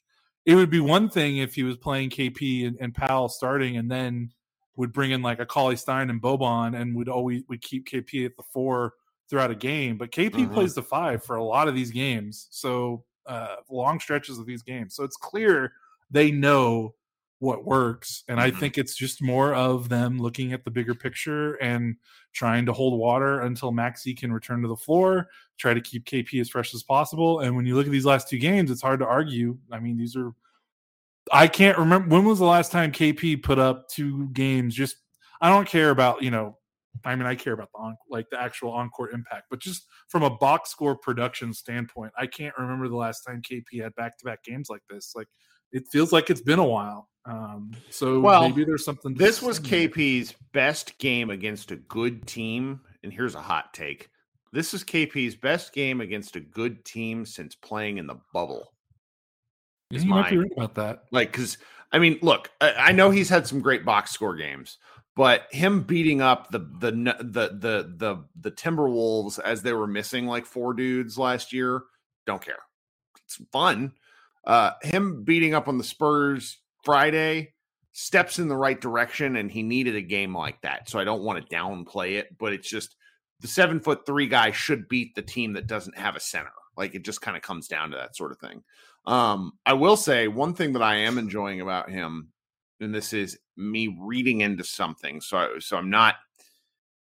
it 0.46 0.56
would 0.56 0.70
be 0.70 0.80
one 0.80 1.10
thing 1.10 1.38
if 1.38 1.56
he 1.56 1.64
was 1.64 1.78
playing 1.78 2.10
KP 2.10 2.68
and, 2.68 2.78
and 2.80 2.94
Powell 2.94 3.30
starting, 3.30 3.78
and 3.78 3.90
then 3.90 4.32
would 4.76 4.94
bring 4.94 5.12
in 5.12 5.22
like 5.22 5.40
a 5.40 5.46
Cauley 5.46 5.76
Stein 5.76 6.10
and 6.10 6.22
Boban, 6.22 6.80
and 6.80 6.96
would 6.96 7.10
always 7.10 7.44
would 7.50 7.62
keep 7.62 7.88
KP 7.88 8.26
at 8.26 8.38
the 8.38 8.44
four 8.54 8.94
throughout 9.30 9.52
a 9.52 9.56
game. 9.56 9.98
But 9.98 10.12
KP 10.12 10.32
mm-hmm. 10.32 10.54
plays 10.54 10.74
the 10.74 10.84
five 10.84 11.24
for 11.24 11.36
a 11.36 11.44
lot 11.44 11.68
of 11.68 11.76
these 11.76 11.92
games, 11.92 12.48
so 12.52 13.06
uh, 13.26 13.58
long 13.70 14.00
stretches 14.00 14.40
of 14.40 14.46
these 14.46 14.64
games. 14.64 14.96
So 14.96 15.04
it's 15.04 15.18
clear 15.18 15.74
they 16.12 16.32
know 16.32 16.96
what 17.40 17.66
works. 17.66 18.24
And 18.28 18.40
I 18.40 18.50
mm-hmm. 18.50 18.60
think 18.60 18.78
it's 18.78 18.96
just 18.96 19.22
more 19.22 19.54
of 19.54 19.88
them 19.88 20.20
looking 20.20 20.52
at 20.52 20.66
the 20.66 20.72
bigger 20.72 20.94
picture 20.94 21.54
and 21.56 21.96
trying 22.34 22.66
to 22.66 22.74
hold 22.74 23.00
water 23.00 23.42
until 23.42 23.72
Maxi 23.72 24.18
can 24.18 24.32
return 24.34 24.62
to 24.62 24.68
the 24.68 24.76
floor, 24.76 25.30
try 25.58 25.74
to 25.74 25.82
keep 25.82 26.06
KP 26.06 26.42
as 26.42 26.50
fresh 26.50 26.74
as 26.74 26.84
possible. 26.84 27.40
And 27.40 27.56
when 27.56 27.66
you 27.66 27.76
look 27.76 27.86
at 27.86 27.92
these 27.92 28.06
last 28.06 28.28
two 28.28 28.40
games, 28.40 28.70
it's 28.70 28.82
hard 28.82 29.00
to 29.00 29.06
argue. 29.06 29.58
I 29.72 29.80
mean, 29.80 29.98
these 29.98 30.16
are 30.16 30.34
I 31.32 31.48
can't 31.48 31.78
remember 31.78 32.10
when 32.10 32.26
was 32.26 32.40
the 32.40 32.46
last 32.46 32.72
time 32.72 32.92
KP 32.92 33.42
put 33.44 33.60
up 33.60 33.88
two 33.88 34.30
games 34.30 34.76
just 34.76 34.98
I 35.42 35.50
don't 35.50 35.68
care 35.68 35.92
about, 35.92 36.22
you 36.22 36.32
know, 36.32 36.58
I 37.06 37.16
mean, 37.16 37.26
I 37.26 37.36
care 37.36 37.54
about 37.54 37.70
the 37.74 37.80
on, 37.80 37.98
like 38.10 38.30
the 38.30 38.42
actual 38.42 38.72
encore 38.72 39.12
impact, 39.12 39.48
but 39.50 39.60
just 39.60 39.86
from 40.08 40.24
a 40.24 40.30
box 40.30 40.70
score 40.70 40.96
production 40.96 41.54
standpoint, 41.54 42.12
I 42.18 42.28
can't 42.28 42.56
remember 42.58 42.88
the 42.88 42.96
last 42.96 43.22
time 43.22 43.42
KP 43.42 43.82
had 43.82 43.96
back 43.96 44.18
to 44.20 44.26
back 44.26 44.44
games 44.44 44.70
like 44.70 44.82
this. 44.90 45.14
Like 45.16 45.28
it 45.72 45.84
feels 45.92 46.12
like 46.12 46.30
it's 46.30 46.42
been 46.42 46.60
a 46.60 46.66
while. 46.66 47.10
Um, 47.26 47.72
so 47.90 48.20
well, 48.20 48.48
maybe 48.50 48.64
there's 48.64 48.86
something. 48.86 49.14
This 49.14 49.42
was 49.42 49.60
KP's 49.60 50.34
best 50.54 50.98
game 50.98 51.30
against 51.30 51.72
a 51.72 51.76
good 51.76 52.26
team, 52.26 52.82
and 53.04 53.14
here's 53.14 53.36
a 53.36 53.42
hot 53.42 53.74
take: 53.74 54.10
this 54.52 54.74
is 54.74 54.84
KP's 54.84 55.36
best 55.36 55.74
game 55.74 56.02
against 56.02 56.36
a 56.36 56.40
good 56.40 56.84
team 56.86 57.26
since 57.26 57.56
playing 57.56 57.98
in 57.98 58.08
the 58.08 58.20
bubble. 58.34 58.74
Yeah, 59.92 60.02
you 60.02 60.10
might 60.10 60.30
be 60.30 60.38
right 60.38 60.52
about 60.56 60.76
that. 60.76 61.04
Like, 61.12 61.32
because 61.32 61.58
I 61.92 62.00
mean, 62.00 62.20
look, 62.22 62.52
I, 62.62 62.74
I, 62.74 62.92
know 62.92 63.10
he's 63.10 63.30
had 63.30 63.48
some 63.48 63.60
great 63.60 63.86
box 63.86 64.12
score 64.12 64.36
games, 64.36 64.78
but 65.20 65.48
him 65.52 65.82
beating 65.82 66.22
up 66.22 66.50
the 66.50 66.60
the 66.60 66.92
the 66.92 67.50
the 67.60 67.94
the 67.98 68.24
the 68.40 68.52
Timberwolves 68.52 69.38
as 69.38 69.62
they 69.62 69.74
were 69.74 69.86
missing 69.86 70.28
like 70.28 70.46
four 70.46 70.74
dudes 70.74 71.18
last 71.18 71.52
year, 71.52 71.84
don't 72.26 72.42
care. 72.42 72.60
It's 73.26 73.38
fun. 73.52 73.92
Uh, 74.48 74.72
him 74.82 75.26
beating 75.26 75.54
up 75.54 75.68
on 75.68 75.78
the 75.78 75.84
Spurs 75.84 76.62
Friday 76.86 77.52
steps 77.92 78.40
in 78.40 78.48
the 78.48 78.56
right 78.56 78.80
direction, 78.80 79.36
and 79.36 79.52
he 79.52 79.62
needed 79.62 79.98
a 79.98 80.02
game 80.02 80.34
like 80.34 80.62
that. 80.62 80.88
So 80.88 81.00
I 81.00 81.04
don't 81.04 81.24
want 81.24 81.46
to 81.46 81.54
downplay 81.54 82.18
it, 82.18 82.38
but 82.38 82.54
it's 82.54 82.70
just 82.70 82.96
the 83.42 83.50
seven 83.50 83.82
foot 83.82 84.06
three 84.06 84.28
guy 84.28 84.52
should 84.52 84.88
beat 84.88 85.16
the 85.16 85.22
team 85.22 85.52
that 85.52 85.68
doesn't 85.68 85.98
have 85.98 86.16
a 86.16 86.22
center. 86.22 86.54
Like 86.78 86.96
it 86.96 87.04
just 87.04 87.20
kind 87.20 87.36
of 87.36 87.44
comes 87.44 87.68
down 87.68 87.92
to 87.92 87.98
that 87.98 88.16
sort 88.16 88.32
of 88.32 88.40
thing. 88.40 88.64
Um, 89.06 89.52
I 89.66 89.74
will 89.74 89.98
say 89.98 90.30
one 90.30 90.54
thing 90.54 90.72
that 90.72 90.82
I 90.82 90.96
am 90.96 91.18
enjoying 91.18 91.60
about 91.60 91.90
him, 91.90 92.30
and 92.80 92.94
this 92.94 93.14
is 93.14 93.38
me 93.58 93.98
reading 94.00 94.42
into 94.42 94.64
something. 94.64 95.22
So, 95.22 95.60
so 95.60 95.78
I'm 95.78 95.90
not 95.90 96.16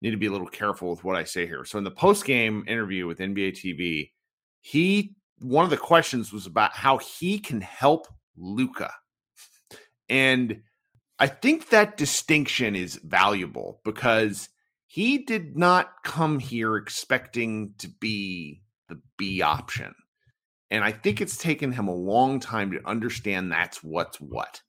need 0.02 0.12
to 0.12 0.18
be 0.18 0.26
a 0.26 0.32
little 0.32 0.48
careful 0.48 0.90
with 0.90 1.04
what 1.04 1.16
I 1.16 1.24
say 1.24 1.46
here. 1.46 1.64
So, 1.66 1.78
in 1.78 1.84
the 1.84 1.92
post 1.92 2.26
game 2.26 2.64
interview 2.68 3.08
with 3.08 3.20
NBA 3.20 3.54
TV, 3.54 4.12
he 4.62 5.16
one 5.40 5.64
of 5.64 5.72
the 5.72 5.78
questions 5.78 6.32
was 6.32 6.46
about 6.46 6.74
how 6.74 6.98
he 6.98 7.40
can 7.40 7.62
help 7.62 8.08
Luka, 8.38 8.92
And 10.10 10.62
I 11.20 11.28
think 11.28 11.70
that 11.70 11.98
distinction 11.98 12.76
is 12.76 13.00
valuable 13.04 13.82
because 13.84 14.50
he 14.88 15.20
did 15.20 15.58
not 15.58 16.04
come 16.04 16.40
here 16.40 16.78
expecting 16.78 17.74
to 17.80 17.88
be 17.88 18.62
the 18.90 19.00
B 19.18 19.42
option. 19.42 19.94
And 20.70 20.84
I 20.84 20.92
think 20.92 21.22
it's 21.22 21.38
taken 21.38 21.72
him 21.72 21.88
a 21.88 21.94
long 21.94 22.40
time 22.40 22.72
to 22.72 22.88
understand 22.88 23.52
that's 23.52 23.84
what's 23.84 24.20
what. 24.20 24.62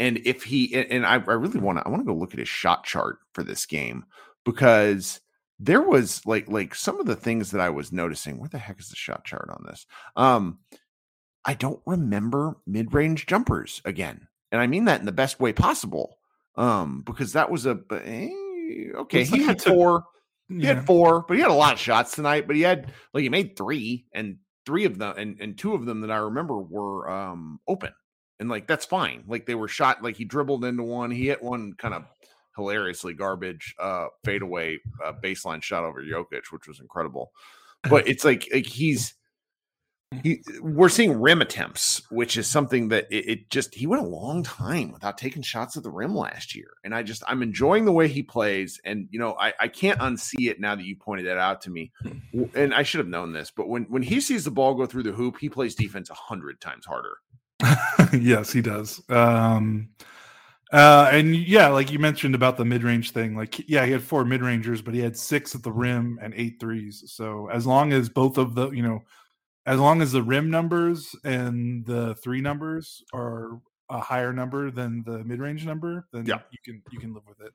And 0.00 0.18
if 0.24 0.42
he 0.42 0.74
and 0.74 1.04
I, 1.04 1.12
I 1.12 1.34
really 1.34 1.60
want 1.60 1.78
to 1.78 1.86
I 1.86 1.90
want 1.90 2.00
to 2.00 2.06
go 2.06 2.18
look 2.18 2.32
at 2.32 2.40
his 2.40 2.48
shot 2.48 2.84
chart 2.84 3.18
for 3.34 3.42
this 3.42 3.66
game 3.66 4.06
because 4.44 5.20
there 5.58 5.82
was 5.82 6.24
like 6.24 6.48
like 6.48 6.74
some 6.74 6.98
of 6.98 7.06
the 7.06 7.14
things 7.14 7.50
that 7.50 7.60
I 7.60 7.68
was 7.68 7.92
noticing. 7.92 8.38
Where 8.38 8.48
the 8.48 8.58
heck 8.58 8.80
is 8.80 8.88
the 8.88 8.96
shot 8.96 9.24
chart 9.26 9.50
on 9.50 9.62
this? 9.68 9.86
Um, 10.16 10.60
I 11.44 11.52
don't 11.52 11.82
remember 11.84 12.56
mid 12.66 12.94
range 12.94 13.26
jumpers 13.26 13.82
again, 13.84 14.26
and 14.50 14.60
I 14.60 14.66
mean 14.66 14.86
that 14.86 15.00
in 15.00 15.06
the 15.06 15.12
best 15.12 15.38
way 15.38 15.52
possible. 15.52 16.16
Um, 16.56 17.02
because 17.04 17.34
that 17.34 17.50
was 17.50 17.66
a 17.66 17.78
eh, 17.92 18.30
okay. 18.96 19.24
He 19.24 19.42
had 19.42 19.62
four. 19.62 20.04
He 20.48 20.64
had 20.64 20.86
four, 20.86 21.24
but 21.28 21.36
he 21.36 21.42
had 21.42 21.50
a 21.50 21.54
lot 21.54 21.74
of 21.74 21.78
shots 21.78 22.12
tonight. 22.12 22.46
But 22.46 22.56
he 22.56 22.62
had 22.62 22.92
like 23.12 23.22
he 23.22 23.28
made 23.28 23.54
three, 23.54 24.06
and 24.12 24.38
three 24.64 24.86
of 24.86 24.98
them, 24.98 25.14
and 25.18 25.36
and 25.40 25.58
two 25.58 25.74
of 25.74 25.84
them 25.84 26.00
that 26.00 26.10
I 26.10 26.16
remember 26.16 26.58
were 26.58 27.08
um 27.10 27.60
open, 27.68 27.92
and 28.40 28.48
like 28.48 28.66
that's 28.66 28.86
fine. 28.86 29.22
Like 29.28 29.46
they 29.46 29.54
were 29.54 29.68
shot. 29.68 30.02
Like 30.02 30.16
he 30.16 30.24
dribbled 30.24 30.64
into 30.64 30.82
one. 30.82 31.10
He 31.10 31.28
hit 31.28 31.42
one 31.42 31.74
kind 31.74 31.94
of 31.94 32.04
hilariously 32.56 33.14
garbage 33.14 33.74
uh 33.78 34.06
fadeaway 34.24 34.78
uh, 35.04 35.12
baseline 35.22 35.62
shot 35.62 35.84
over 35.84 36.02
Jokic, 36.02 36.50
which 36.50 36.66
was 36.66 36.80
incredible. 36.80 37.30
But 37.88 38.08
it's 38.08 38.24
like 38.24 38.48
like 38.52 38.66
he's 38.66 39.14
he, 40.24 40.42
we're 40.60 40.88
seeing 40.88 41.20
rim 41.20 41.40
attempts, 41.40 42.02
which 42.10 42.36
is 42.36 42.48
something 42.48 42.88
that 42.88 43.06
it, 43.12 43.30
it, 43.30 43.50
just 43.50 43.74
he 43.76 43.86
went 43.86 44.02
a 44.02 44.06
long 44.06 44.42
time 44.42 44.90
without 44.90 45.16
taking 45.16 45.40
shots 45.40 45.76
at 45.76 45.84
the 45.84 45.90
rim 45.90 46.16
last 46.16 46.56
year, 46.56 46.72
and 46.82 46.92
I 46.94 47.04
just 47.04 47.22
I'm 47.28 47.42
enjoying 47.42 47.84
the 47.84 47.92
way 47.92 48.08
he 48.08 48.24
plays, 48.24 48.80
and 48.84 49.06
you 49.12 49.20
know 49.20 49.36
I 49.38 49.52
I 49.60 49.68
can't 49.68 50.00
unsee 50.00 50.50
it 50.50 50.60
now 50.60 50.74
that 50.74 50.84
you 50.84 50.96
pointed 50.96 51.26
that 51.26 51.38
out 51.38 51.60
to 51.62 51.70
me, 51.70 51.92
and 52.54 52.74
I 52.74 52.82
should 52.82 52.98
have 52.98 53.06
known 53.06 53.32
this, 53.32 53.52
but 53.54 53.68
when 53.68 53.84
when 53.84 54.02
he 54.02 54.20
sees 54.20 54.44
the 54.44 54.50
ball 54.50 54.74
go 54.74 54.86
through 54.86 55.04
the 55.04 55.12
hoop, 55.12 55.36
he 55.38 55.48
plays 55.48 55.76
defense 55.76 56.10
a 56.10 56.14
hundred 56.14 56.60
times 56.60 56.86
harder. 56.86 57.18
yes, 58.12 58.52
he 58.52 58.60
does. 58.60 59.02
Um, 59.08 59.90
uh, 60.72 61.10
and 61.12 61.34
yeah, 61.34 61.68
like 61.68 61.90
you 61.90 61.98
mentioned 61.98 62.34
about 62.34 62.56
the 62.56 62.64
mid 62.64 62.84
range 62.84 63.10
thing, 63.10 63.36
like 63.36 63.68
yeah, 63.68 63.84
he 63.84 63.92
had 63.92 64.02
four 64.02 64.24
mid 64.24 64.42
rangers, 64.42 64.82
but 64.82 64.94
he 64.94 65.00
had 65.00 65.16
six 65.16 65.54
at 65.54 65.62
the 65.62 65.72
rim 65.72 66.18
and 66.22 66.32
eight 66.34 66.60
threes. 66.60 67.02
So 67.08 67.48
as 67.48 67.66
long 67.66 67.92
as 67.92 68.08
both 68.08 68.38
of 68.38 68.54
the, 68.54 68.70
you 68.70 68.82
know, 68.82 69.00
as 69.66 69.80
long 69.80 70.00
as 70.00 70.12
the 70.12 70.22
rim 70.22 70.50
numbers 70.50 71.14
and 71.24 71.84
the 71.86 72.14
three 72.16 72.40
numbers 72.40 73.02
are 73.12 73.60
a 73.88 73.98
higher 73.98 74.32
number 74.32 74.70
than 74.70 75.02
the 75.04 75.24
mid 75.24 75.40
range 75.40 75.66
number, 75.66 76.06
then 76.12 76.24
yeah. 76.24 76.38
you 76.52 76.58
can 76.64 76.82
you 76.92 77.00
can 77.00 77.12
live 77.14 77.24
with 77.28 77.40
it. 77.40 77.52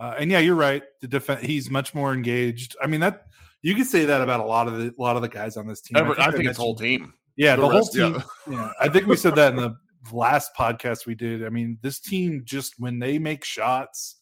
Uh, 0.00 0.14
and 0.18 0.30
yeah, 0.30 0.38
you're 0.38 0.54
right. 0.56 0.82
The 1.00 1.08
defense, 1.08 1.44
he's 1.44 1.70
much 1.70 1.94
more 1.94 2.12
engaged. 2.12 2.76
I 2.82 2.88
mean 2.88 3.00
that 3.00 3.26
you 3.62 3.76
could 3.76 3.86
say 3.86 4.04
that 4.04 4.20
about 4.20 4.40
a 4.40 4.44
lot 4.44 4.66
of 4.66 4.78
the 4.78 4.94
a 4.98 5.02
lot 5.02 5.14
of 5.14 5.22
the 5.22 5.28
guys 5.28 5.56
on 5.56 5.68
this 5.68 5.80
team. 5.80 5.96
I 5.96 6.04
think, 6.04 6.18
I 6.18 6.30
think 6.32 6.48
it's 6.48 6.58
whole 6.58 6.74
team. 6.74 7.14
Yeah, 7.38 7.54
the, 7.56 7.62
the 7.62 7.68
rest, 7.68 7.96
whole 7.96 8.12
team. 8.12 8.22
Yeah. 8.50 8.54
yeah, 8.54 8.72
I 8.80 8.88
think 8.88 9.06
we 9.06 9.16
said 9.16 9.36
that 9.36 9.54
in 9.54 9.56
the 9.56 9.76
last 10.12 10.50
podcast 10.58 11.06
we 11.06 11.14
did. 11.14 11.46
I 11.46 11.48
mean, 11.48 11.78
this 11.82 12.00
team 12.00 12.42
just 12.44 12.74
when 12.78 12.98
they 12.98 13.18
make 13.18 13.44
shots, 13.44 14.16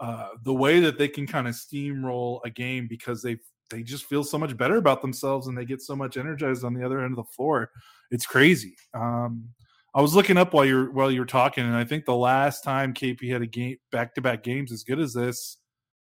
uh, 0.00 0.30
the 0.42 0.54
way 0.54 0.80
that 0.80 0.98
they 0.98 1.06
can 1.06 1.26
kind 1.26 1.46
of 1.46 1.54
steamroll 1.54 2.40
a 2.44 2.50
game 2.50 2.86
because 2.88 3.22
they 3.22 3.36
they 3.70 3.82
just 3.82 4.04
feel 4.04 4.24
so 4.24 4.38
much 4.38 4.56
better 4.56 4.76
about 4.76 5.02
themselves 5.02 5.46
and 5.46 5.56
they 5.56 5.64
get 5.64 5.82
so 5.82 5.94
much 5.94 6.16
energized 6.16 6.64
on 6.64 6.74
the 6.74 6.84
other 6.84 7.00
end 7.00 7.12
of 7.12 7.16
the 7.16 7.32
floor. 7.32 7.70
It's 8.10 8.26
crazy. 8.26 8.76
Um, 8.94 9.48
I 9.94 10.00
was 10.00 10.14
looking 10.14 10.36
up 10.36 10.54
while 10.54 10.64
you're 10.64 10.90
while 10.90 11.10
you're 11.10 11.26
talking, 11.26 11.64
and 11.64 11.76
I 11.76 11.84
think 11.84 12.06
the 12.06 12.16
last 12.16 12.64
time 12.64 12.94
KP 12.94 13.30
had 13.30 13.42
a 13.42 13.46
game 13.46 13.76
back 13.92 14.14
to 14.14 14.22
back 14.22 14.42
games 14.42 14.72
as 14.72 14.84
good 14.84 14.98
as 14.98 15.12
this, 15.12 15.58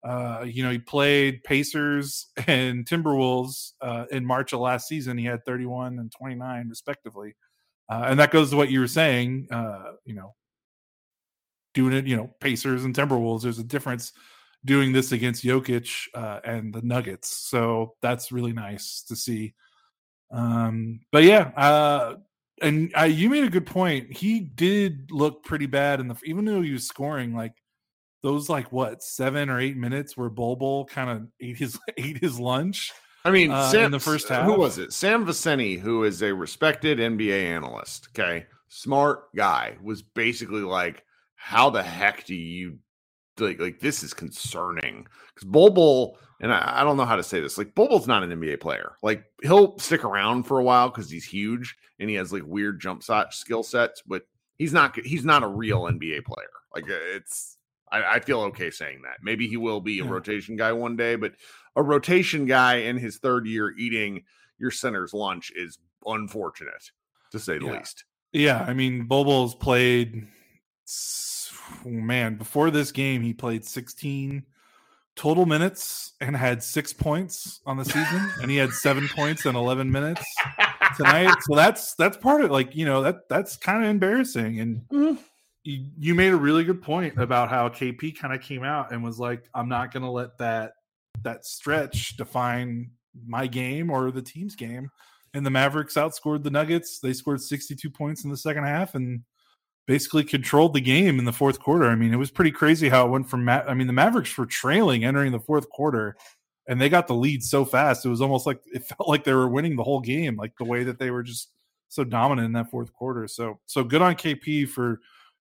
uh, 0.03 0.43
you 0.45 0.63
know, 0.63 0.71
he 0.71 0.79
played 0.79 1.43
Pacers 1.43 2.27
and 2.47 2.85
Timberwolves 2.85 3.73
uh, 3.81 4.05
in 4.11 4.25
March 4.25 4.53
of 4.53 4.59
last 4.59 4.87
season. 4.87 5.17
He 5.17 5.25
had 5.25 5.45
31 5.45 5.99
and 5.99 6.11
29 6.11 6.69
respectively. 6.69 7.35
Uh, 7.89 8.05
and 8.07 8.19
that 8.19 8.31
goes 8.31 8.49
to 8.51 8.55
what 8.55 8.69
you 8.69 8.79
were 8.79 8.87
saying. 8.87 9.47
Uh, 9.51 9.93
you 10.05 10.15
know, 10.15 10.33
doing 11.73 11.93
it, 11.93 12.07
you 12.07 12.15
know, 12.15 12.33
Pacers 12.39 12.85
and 12.85 12.95
Timberwolves. 12.95 13.41
There's 13.41 13.59
a 13.59 13.63
difference 13.63 14.13
doing 14.63 14.93
this 14.93 15.11
against 15.11 15.43
Jokic 15.43 16.07
uh, 16.13 16.39
and 16.43 16.73
the 16.73 16.81
Nuggets. 16.81 17.35
So 17.35 17.95
that's 18.01 18.31
really 18.31 18.53
nice 18.53 19.03
to 19.07 19.15
see. 19.15 19.53
Um, 20.31 21.01
but 21.11 21.23
yeah, 21.23 21.51
uh, 21.57 22.15
and 22.61 22.91
you 23.07 23.29
made 23.29 23.43
a 23.43 23.49
good 23.49 23.65
point. 23.65 24.13
He 24.15 24.39
did 24.39 25.11
look 25.11 25.43
pretty 25.43 25.65
bad 25.65 25.99
in 25.99 26.07
the 26.07 26.15
even 26.23 26.45
though 26.45 26.61
he 26.61 26.71
was 26.71 26.87
scoring 26.87 27.35
like 27.35 27.53
those 28.21 28.49
like 28.49 28.71
what 28.71 29.03
seven 29.03 29.49
or 29.49 29.59
eight 29.59 29.77
minutes 29.77 30.15
where 30.15 30.29
Bol 30.29 30.85
kind 30.85 31.09
of 31.09 31.27
ate 31.39 31.57
his 31.57 31.79
ate 31.97 32.17
his 32.17 32.39
lunch. 32.39 32.91
I 33.23 33.31
mean, 33.31 33.51
uh, 33.51 33.69
Sam, 33.69 33.85
in 33.85 33.91
the 33.91 33.99
first 33.99 34.29
half, 34.29 34.45
who 34.45 34.55
was 34.55 34.77
it? 34.77 34.93
Sam 34.93 35.25
Vecenie, 35.25 35.79
who 35.79 36.03
is 36.03 36.23
a 36.23 36.33
respected 36.33 36.97
NBA 36.97 37.45
analyst, 37.45 38.09
okay, 38.09 38.47
smart 38.67 39.33
guy, 39.35 39.77
was 39.83 40.01
basically 40.01 40.61
like, 40.61 41.03
"How 41.35 41.69
the 41.69 41.83
heck 41.83 42.25
do 42.25 42.35
you 42.35 42.79
like? 43.39 43.59
Like 43.59 43.79
this 43.79 44.01
is 44.03 44.13
concerning 44.13 45.07
because 45.35 45.47
Bol, 45.47 46.17
and 46.39 46.51
I, 46.51 46.81
I, 46.81 46.83
don't 46.83 46.97
know 46.97 47.05
how 47.05 47.15
to 47.15 47.23
say 47.23 47.39
this. 47.39 47.59
Like 47.59 47.75
Bol 47.75 47.89
Bol's 47.89 48.07
not 48.07 48.23
an 48.23 48.31
NBA 48.31 48.59
player. 48.59 48.93
Like 49.03 49.23
he'll 49.43 49.77
stick 49.77 50.03
around 50.03 50.43
for 50.43 50.59
a 50.59 50.63
while 50.63 50.89
because 50.89 51.09
he's 51.09 51.25
huge 51.25 51.75
and 51.99 52.09
he 52.09 52.15
has 52.15 52.33
like 52.33 52.43
weird 52.45 52.81
jump 52.81 53.03
shot 53.03 53.35
skill 53.35 53.61
sets, 53.61 54.01
but 54.05 54.23
he's 54.57 54.73
not 54.73 54.97
he's 54.99 55.25
not 55.25 55.43
a 55.43 55.47
real 55.47 55.83
NBA 55.83 56.25
player. 56.25 56.49
Like 56.73 56.85
uh, 56.85 57.15
it's 57.15 57.57
I, 57.91 58.15
I 58.15 58.19
feel 58.19 58.41
okay 58.41 58.71
saying 58.71 59.01
that. 59.03 59.17
Maybe 59.21 59.47
he 59.47 59.57
will 59.57 59.81
be 59.81 59.99
a 59.99 60.03
Yeah. 60.03 60.09
rotation 60.11 60.55
guy 60.55 60.71
one 60.73 60.95
day, 60.95 61.15
but 61.15 61.33
a 61.75 61.83
rotation 61.83 62.45
guy 62.45 62.75
in 62.77 62.97
his 62.97 63.17
third 63.17 63.45
year 63.47 63.73
eating 63.77 64.23
your 64.57 64.71
center's 64.71 65.13
lunch 65.13 65.51
is 65.55 65.77
unfortunate 66.05 66.91
to 67.31 67.39
say 67.39 67.57
the 67.57 67.65
Yeah. 67.65 67.71
least. 67.79 68.05
Yeah, 68.33 68.63
I 68.67 68.73
mean, 68.73 69.05
Bol 69.05 69.25
Bol's 69.25 69.55
played. 69.55 70.27
Man, 71.85 72.35
before 72.35 72.69
this 72.71 72.91
game, 72.91 73.21
he 73.21 73.33
played 73.33 73.65
16 73.65 74.45
total 75.15 75.45
minutes 75.45 76.13
and 76.21 76.35
had 76.35 76.63
six 76.63 76.93
points 76.93 77.59
on 77.65 77.77
the 77.77 77.85
season, 77.85 78.31
and 78.41 78.49
he 78.51 78.57
had 78.57 78.73
seven 78.73 79.07
points 79.09 79.45
in 79.45 79.55
11 79.55 79.91
minutes 79.91 80.23
tonight. 80.97 81.33
So 81.41 81.55
that's 81.55 81.93
that's 81.95 82.17
part 82.17 82.41
of 82.43 82.51
like 82.51 82.75
you 82.75 82.85
know 82.85 83.01
that 83.03 83.27
that's 83.29 83.57
kind 83.57 83.83
of 83.83 83.89
embarrassing. 83.89 84.59
And 84.59 84.81
Mhm. 84.91 85.17
You, 85.63 85.85
you 85.97 86.15
made 86.15 86.33
a 86.33 86.37
really 86.37 86.63
good 86.63 86.81
point 86.81 87.17
about 87.19 87.49
how 87.49 87.69
KP 87.69 88.17
kind 88.17 88.33
of 88.33 88.41
came 88.41 88.63
out 88.63 88.91
and 88.91 89.03
was 89.03 89.19
like, 89.19 89.49
"I'm 89.53 89.69
not 89.69 89.91
going 89.93 90.03
to 90.03 90.09
let 90.09 90.37
that 90.39 90.73
that 91.23 91.45
stretch 91.45 92.17
define 92.17 92.91
my 93.25 93.47
game 93.47 93.89
or 93.89 94.11
the 94.11 94.21
team's 94.21 94.55
game." 94.55 94.89
And 95.33 95.45
the 95.45 95.49
Mavericks 95.49 95.95
outscored 95.95 96.43
the 96.43 96.49
Nuggets. 96.49 96.99
They 96.99 97.13
scored 97.13 97.41
62 97.41 97.89
points 97.89 98.23
in 98.23 98.31
the 98.31 98.37
second 98.37 98.65
half 98.65 98.95
and 98.95 99.21
basically 99.87 100.23
controlled 100.23 100.73
the 100.73 100.81
game 100.81 101.19
in 101.19 101.25
the 101.25 101.33
fourth 101.33 101.59
quarter. 101.59 101.85
I 101.85 101.95
mean, 101.95 102.13
it 102.13 102.17
was 102.17 102.31
pretty 102.31 102.51
crazy 102.51 102.89
how 102.89 103.05
it 103.05 103.09
went 103.09 103.29
from. 103.29 103.45
Ma- 103.45 103.63
I 103.67 103.73
mean, 103.73 103.87
the 103.87 103.93
Mavericks 103.93 104.37
were 104.37 104.45
trailing 104.45 105.05
entering 105.05 105.31
the 105.31 105.39
fourth 105.39 105.69
quarter, 105.69 106.15
and 106.67 106.81
they 106.81 106.89
got 106.89 107.07
the 107.07 107.15
lead 107.15 107.43
so 107.43 107.65
fast. 107.65 108.05
It 108.05 108.09
was 108.09 108.21
almost 108.21 108.45
like 108.45 108.61
it 108.73 108.83
felt 108.83 109.07
like 109.07 109.23
they 109.23 109.33
were 109.33 109.47
winning 109.47 109.75
the 109.75 109.83
whole 109.83 110.01
game, 110.01 110.37
like 110.37 110.53
the 110.57 110.65
way 110.65 110.83
that 110.83 110.99
they 110.99 111.11
were 111.11 111.23
just 111.23 111.51
so 111.89 112.03
dominant 112.03 112.45
in 112.45 112.53
that 112.53 112.71
fourth 112.71 112.93
quarter. 112.93 113.27
So, 113.27 113.59
so 113.65 113.83
good 113.83 114.01
on 114.01 114.15
KP 114.15 114.67
for 114.67 114.99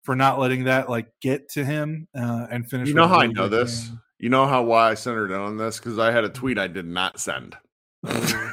for 0.07 0.15
not 0.15 0.39
letting 0.39 0.65
that 0.65 0.89
like 0.89 1.09
get 1.21 1.51
to 1.51 1.65
him 1.65 2.07
uh, 2.17 2.47
and 2.49 2.71
finish. 2.71 2.89
You 2.89 2.95
know 2.95 3.09
how 3.09 3.19
I 3.19 3.27
know 3.27 3.49
this? 3.49 3.89
game. 3.89 4.01
You 4.19 4.29
know 4.31 4.47
how 4.47 4.63
why 4.63 4.91
I 4.91 4.95
centered 4.95 5.33
in 5.33 5.39
on 5.41 5.59
this? 5.59 5.79
Because 5.79 5.99
I 5.99 6.13
had 6.13 6.23
a 6.25 6.29
tweet 6.31 6.59
I 6.59 6.69
did 6.69 6.87
not 6.87 7.19
send. 7.21 7.57
I 8.07 8.53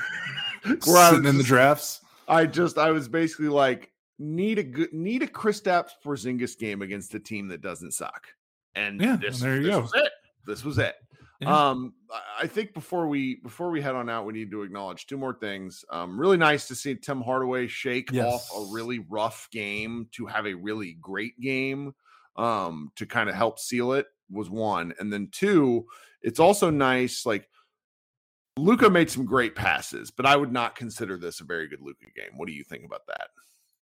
Sitting 0.81 1.25
in 1.25 1.37
the 1.37 1.43
drafts. 1.45 2.01
I 2.27 2.47
just 2.47 2.77
I 2.77 2.89
was 2.91 3.07
basically 3.07 3.49
like 3.49 3.91
need 4.17 4.57
a 4.57 4.63
good 4.63 4.91
need 4.93 5.21
a 5.21 5.27
Kristaps 5.27 5.91
Porzingis 6.03 6.57
game 6.57 6.81
against 6.81 7.13
a 7.13 7.19
team 7.19 7.47
that 7.49 7.61
doesn't 7.61 7.91
suck. 7.91 8.27
And 8.75 8.99
Yeah, 8.99 9.17
this, 9.17 9.41
and 9.41 9.51
there 9.51 9.57
you 9.57 9.63
this 9.63 9.75
go. 9.75 9.81
was 9.81 9.93
it. 9.93 10.11
This 10.47 10.63
was 10.65 10.77
it. 10.79 10.95
Yeah. 11.43 11.69
Um 11.69 11.93
I- 12.11 12.21
I 12.41 12.47
think 12.47 12.73
before 12.73 13.07
we 13.07 13.35
before 13.35 13.69
we 13.71 13.81
head 13.81 13.95
on 13.95 14.09
out, 14.09 14.25
we 14.25 14.33
need 14.33 14.51
to 14.51 14.63
acknowledge 14.63 15.05
two 15.07 15.17
more 15.17 15.33
things. 15.33 15.85
Um, 15.89 16.19
really 16.19 16.37
nice 16.37 16.67
to 16.67 16.75
see 16.75 16.95
Tim 16.95 17.21
Hardaway 17.21 17.67
shake 17.67 18.11
off 18.27 18.49
a 18.55 18.73
really 18.73 18.99
rough 18.99 19.47
game 19.51 20.07
to 20.13 20.25
have 20.25 20.45
a 20.45 20.53
really 20.53 20.93
great 21.01 21.39
game 21.39 21.93
um 22.35 22.91
to 22.95 23.05
kind 23.05 23.29
of 23.29 23.35
help 23.35 23.59
seal 23.59 23.93
it 23.93 24.07
was 24.31 24.49
one. 24.49 24.93
And 24.99 25.13
then 25.13 25.29
two, 25.31 25.85
it's 26.21 26.39
also 26.39 26.69
nice 26.71 27.25
like 27.25 27.47
Luka 28.57 28.89
made 28.89 29.09
some 29.09 29.25
great 29.25 29.55
passes, 29.55 30.11
but 30.11 30.25
I 30.25 30.35
would 30.35 30.51
not 30.51 30.75
consider 30.75 31.17
this 31.17 31.39
a 31.41 31.43
very 31.43 31.67
good 31.67 31.81
Luka 31.81 32.05
game. 32.15 32.37
What 32.37 32.47
do 32.47 32.53
you 32.53 32.63
think 32.63 32.85
about 32.85 33.05
that? 33.07 33.29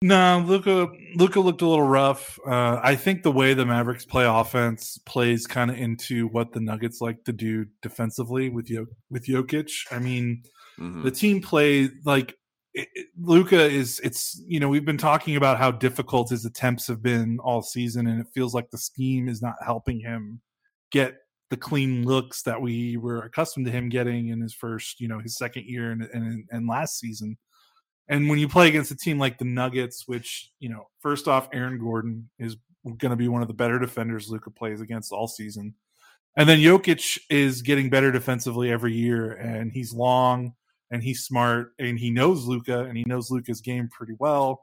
No, 0.00 0.44
Luka. 0.46 0.88
Luka 1.16 1.40
looked 1.40 1.60
a 1.62 1.66
little 1.66 1.86
rough. 1.86 2.38
Uh, 2.46 2.78
I 2.82 2.94
think 2.94 3.24
the 3.24 3.32
way 3.32 3.52
the 3.54 3.66
Mavericks 3.66 4.04
play 4.04 4.24
offense 4.24 4.96
plays 5.06 5.44
kind 5.46 5.70
of 5.72 5.76
into 5.76 6.28
what 6.28 6.52
the 6.52 6.60
Nuggets 6.60 7.00
like 7.00 7.24
to 7.24 7.32
do 7.32 7.66
defensively 7.82 8.48
with 8.48 8.70
Yo- 8.70 8.86
with 9.10 9.26
Jokic. 9.26 9.70
I 9.90 9.98
mean, 9.98 10.44
Mhm. 10.78 11.02
the 11.02 11.10
team 11.10 11.40
play 11.42 11.90
like 12.04 12.36
Luka 13.18 13.60
is. 13.64 13.98
It's 14.04 14.40
you 14.46 14.60
know 14.60 14.68
we've 14.68 14.84
been 14.84 14.98
talking 14.98 15.34
about 15.34 15.58
how 15.58 15.72
difficult 15.72 16.30
his 16.30 16.44
attempts 16.44 16.86
have 16.86 17.02
been 17.02 17.38
all 17.40 17.60
season, 17.60 18.06
and 18.06 18.20
it 18.20 18.28
feels 18.32 18.54
like 18.54 18.70
the 18.70 18.78
scheme 18.78 19.28
is 19.28 19.42
not 19.42 19.56
helping 19.64 19.98
him 19.98 20.40
get 20.92 21.16
the 21.50 21.56
clean 21.56 22.04
looks 22.04 22.42
that 22.42 22.60
we 22.60 22.96
were 22.98 23.22
accustomed 23.22 23.66
to 23.66 23.72
him 23.72 23.88
getting 23.88 24.28
in 24.28 24.40
his 24.40 24.54
first, 24.54 25.00
you 25.00 25.08
know, 25.08 25.18
his 25.18 25.36
second 25.36 25.64
year 25.64 25.90
and 25.90 26.02
and, 26.12 26.44
and 26.52 26.68
last 26.68 27.00
season. 27.00 27.36
And 28.08 28.28
when 28.28 28.38
you 28.38 28.48
play 28.48 28.68
against 28.68 28.90
a 28.90 28.96
team 28.96 29.18
like 29.18 29.38
the 29.38 29.44
Nuggets, 29.44 30.04
which, 30.06 30.50
you 30.60 30.68
know, 30.68 30.88
first 31.00 31.28
off, 31.28 31.48
Aaron 31.52 31.78
Gordon 31.78 32.28
is 32.38 32.56
going 32.84 33.10
to 33.10 33.16
be 33.16 33.28
one 33.28 33.42
of 33.42 33.48
the 33.48 33.54
better 33.54 33.78
defenders 33.78 34.30
Luka 34.30 34.50
plays 34.50 34.80
against 34.80 35.12
all 35.12 35.28
season. 35.28 35.74
And 36.36 36.48
then 36.48 36.58
Jokic 36.58 37.18
is 37.28 37.62
getting 37.62 37.90
better 37.90 38.12
defensively 38.12 38.70
every 38.70 38.94
year, 38.94 39.32
and 39.32 39.72
he's 39.72 39.92
long 39.92 40.54
and 40.90 41.02
he's 41.02 41.24
smart 41.24 41.72
and 41.78 41.98
he 41.98 42.10
knows 42.10 42.46
Luka 42.46 42.84
and 42.84 42.96
he 42.96 43.04
knows 43.06 43.30
Luka's 43.30 43.60
game 43.60 43.88
pretty 43.88 44.14
well. 44.18 44.62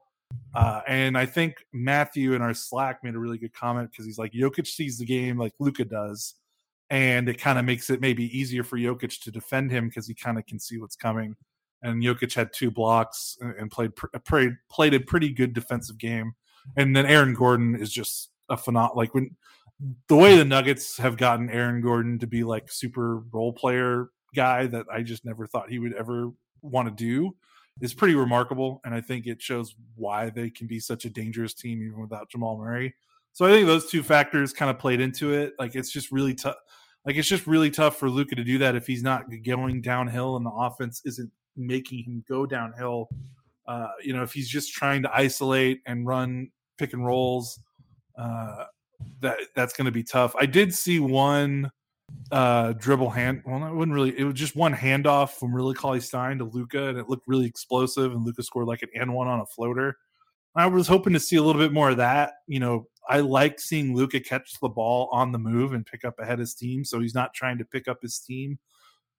Uh, 0.56 0.82
and 0.88 1.18
I 1.18 1.26
think 1.26 1.58
Matthew 1.72 2.34
in 2.34 2.42
our 2.42 2.54
Slack 2.54 3.04
made 3.04 3.14
a 3.14 3.20
really 3.20 3.38
good 3.38 3.54
comment 3.54 3.92
because 3.92 4.06
he's 4.06 4.18
like, 4.18 4.32
Jokic 4.32 4.66
sees 4.66 4.98
the 4.98 5.06
game 5.06 5.38
like 5.38 5.54
Luka 5.60 5.86
does, 5.86 6.36
and 6.90 7.30
it 7.30 7.40
kind 7.40 7.60
of 7.60 7.66
makes 7.66 7.90
it 7.90 8.02
maybe 8.02 8.26
easier 8.36 8.64
for 8.64 8.78
Jokic 8.78 9.22
to 9.22 9.32
defend 9.32 9.70
him 9.70 9.88
because 9.88 10.08
he 10.08 10.16
kind 10.16 10.40
of 10.40 10.46
can 10.46 10.60
see 10.60 10.80
what's 10.80 10.96
coming 10.96 11.36
and 11.86 12.04
Jokic 12.04 12.34
had 12.34 12.52
two 12.52 12.72
blocks 12.72 13.38
and, 13.42 13.70
played 13.72 13.92
played 14.26 14.54
played 14.70 14.94
a 14.94 15.00
pretty 15.00 15.30
good 15.30 15.54
defensive 15.54 15.98
game. 15.98 16.34
And 16.76 16.96
then 16.96 17.06
Aaron 17.06 17.34
Gordon 17.34 17.76
is 17.76 17.92
just 17.92 18.32
a 18.50 18.58
phenom 18.58 18.96
like 18.96 19.14
when 19.14 19.36
the 20.08 20.16
way 20.16 20.36
the 20.36 20.46
Nuggets 20.46 20.98
have 20.98 21.18
gotten 21.18 21.50
Aaron 21.50 21.82
Gordon 21.82 22.20
to 22.20 22.28
be 22.28 22.44
like 22.44 22.72
super 22.72 23.20
role 23.32 23.54
player 23.54 24.08
guy 24.36 24.68
that 24.68 24.86
I 24.92 25.04
just 25.04 25.26
never 25.26 25.46
thought 25.48 25.70
he 25.70 25.80
would 25.80 25.94
ever 25.94 26.32
want 26.62 26.88
to 26.88 26.94
do 26.94 27.36
is 27.82 27.94
pretty 27.94 28.16
remarkable. 28.16 28.82
And 28.86 28.94
I 28.94 29.02
think 29.02 29.28
it 29.28 29.42
shows 29.42 29.76
why 29.96 30.30
they 30.30 30.50
can 30.50 30.66
be 30.66 30.80
such 30.80 31.06
a 31.06 31.10
dangerous 31.10 31.54
team 31.54 31.84
even 31.84 32.02
without 32.02 32.30
Jamal 32.30 32.58
Murray. 32.58 32.96
So 33.34 33.46
I 33.46 33.50
think 33.50 33.68
those 33.68 33.90
two 33.90 34.02
factors 34.02 34.54
kind 34.54 34.72
of 34.72 34.80
played 34.80 35.02
into 35.02 35.34
it. 35.34 35.54
Like 35.60 35.76
it's 35.76 35.92
just 35.92 36.12
really 36.12 36.34
tough. 36.34 36.56
Like 37.06 37.18
it's 37.18 37.28
just 37.28 37.46
really 37.46 37.70
tough 37.70 37.98
for 37.98 38.10
Luka 38.10 38.36
to 38.36 38.44
do 38.44 38.58
that 38.60 38.76
if 38.76 38.88
he's 38.88 39.04
not 39.04 39.26
going 39.46 39.82
downhill 39.82 40.38
and 40.38 40.46
the 40.46 40.52
offense 40.52 41.02
isn't 41.06 41.32
making 41.56 42.04
him 42.04 42.24
go 42.28 42.46
downhill. 42.46 43.10
Uh, 43.68 43.90
you 44.04 44.14
know, 44.14 44.24
if 44.24 44.34
he's 44.34 44.50
just 44.50 44.74
trying 44.74 45.02
to 45.02 45.16
isolate 45.16 45.82
and 45.86 46.06
run 46.06 46.50
pick 46.78 46.94
and 46.94 47.06
rolls, 47.06 47.60
uh, 48.18 48.66
that 49.22 49.38
that's 49.56 49.74
going 49.74 49.86
to 49.86 49.92
be 49.92 50.04
tough. 50.04 50.36
I 50.40 50.46
did 50.46 50.74
see 50.74 51.00
one 51.00 51.72
uh, 52.32 52.74
dribble 52.74 53.10
hand. 53.10 53.42
Well, 53.46 53.66
it 53.66 53.74
wasn't 53.74 53.94
really. 53.94 54.18
It 54.18 54.24
was 54.24 54.36
just 54.36 54.56
one 54.56 54.74
handoff 54.74 55.32
from 55.32 55.54
really 55.54 55.74
Cauley 55.74 56.00
Stein 56.00 56.38
to 56.38 56.46
Luka, 56.46 56.90
and 56.90 56.98
it 56.98 57.10
looked 57.10 57.28
really 57.28 57.46
explosive. 57.46 58.12
And 58.12 58.24
Luka 58.24 58.44
scored 58.44 58.68
like 58.68 58.84
an 58.84 58.90
and 58.96 59.14
one 59.14 59.28
on 59.28 59.40
a 59.40 59.46
floater. 59.46 59.98
I 60.56 60.68
was 60.68 60.88
hoping 60.88 61.14
to 61.14 61.20
see 61.20 61.36
a 61.36 61.44
little 61.44 61.62
bit 61.62 61.74
more 61.74 61.90
of 61.90 61.98
that. 61.98 62.34
You 62.48 62.60
know, 62.60 62.88
I 63.10 63.20
like 63.20 63.60
seeing 63.60 63.96
Luka 63.96 64.20
catch 64.20 64.60
the 64.62 64.70
ball 64.70 65.10
on 65.12 65.32
the 65.32 65.40
move 65.40 65.74
and 65.74 65.86
pick 65.86 66.06
up 66.06 66.20
ahead 66.20 66.40
his 66.40 66.54
team, 66.54 66.86
so 66.86 67.00
he's 67.00 67.16
not 67.16 67.34
trying 67.34 67.58
to 67.58 67.66
pick 67.66 67.88
up 67.88 68.02
his 68.02 68.20
team 68.20 68.58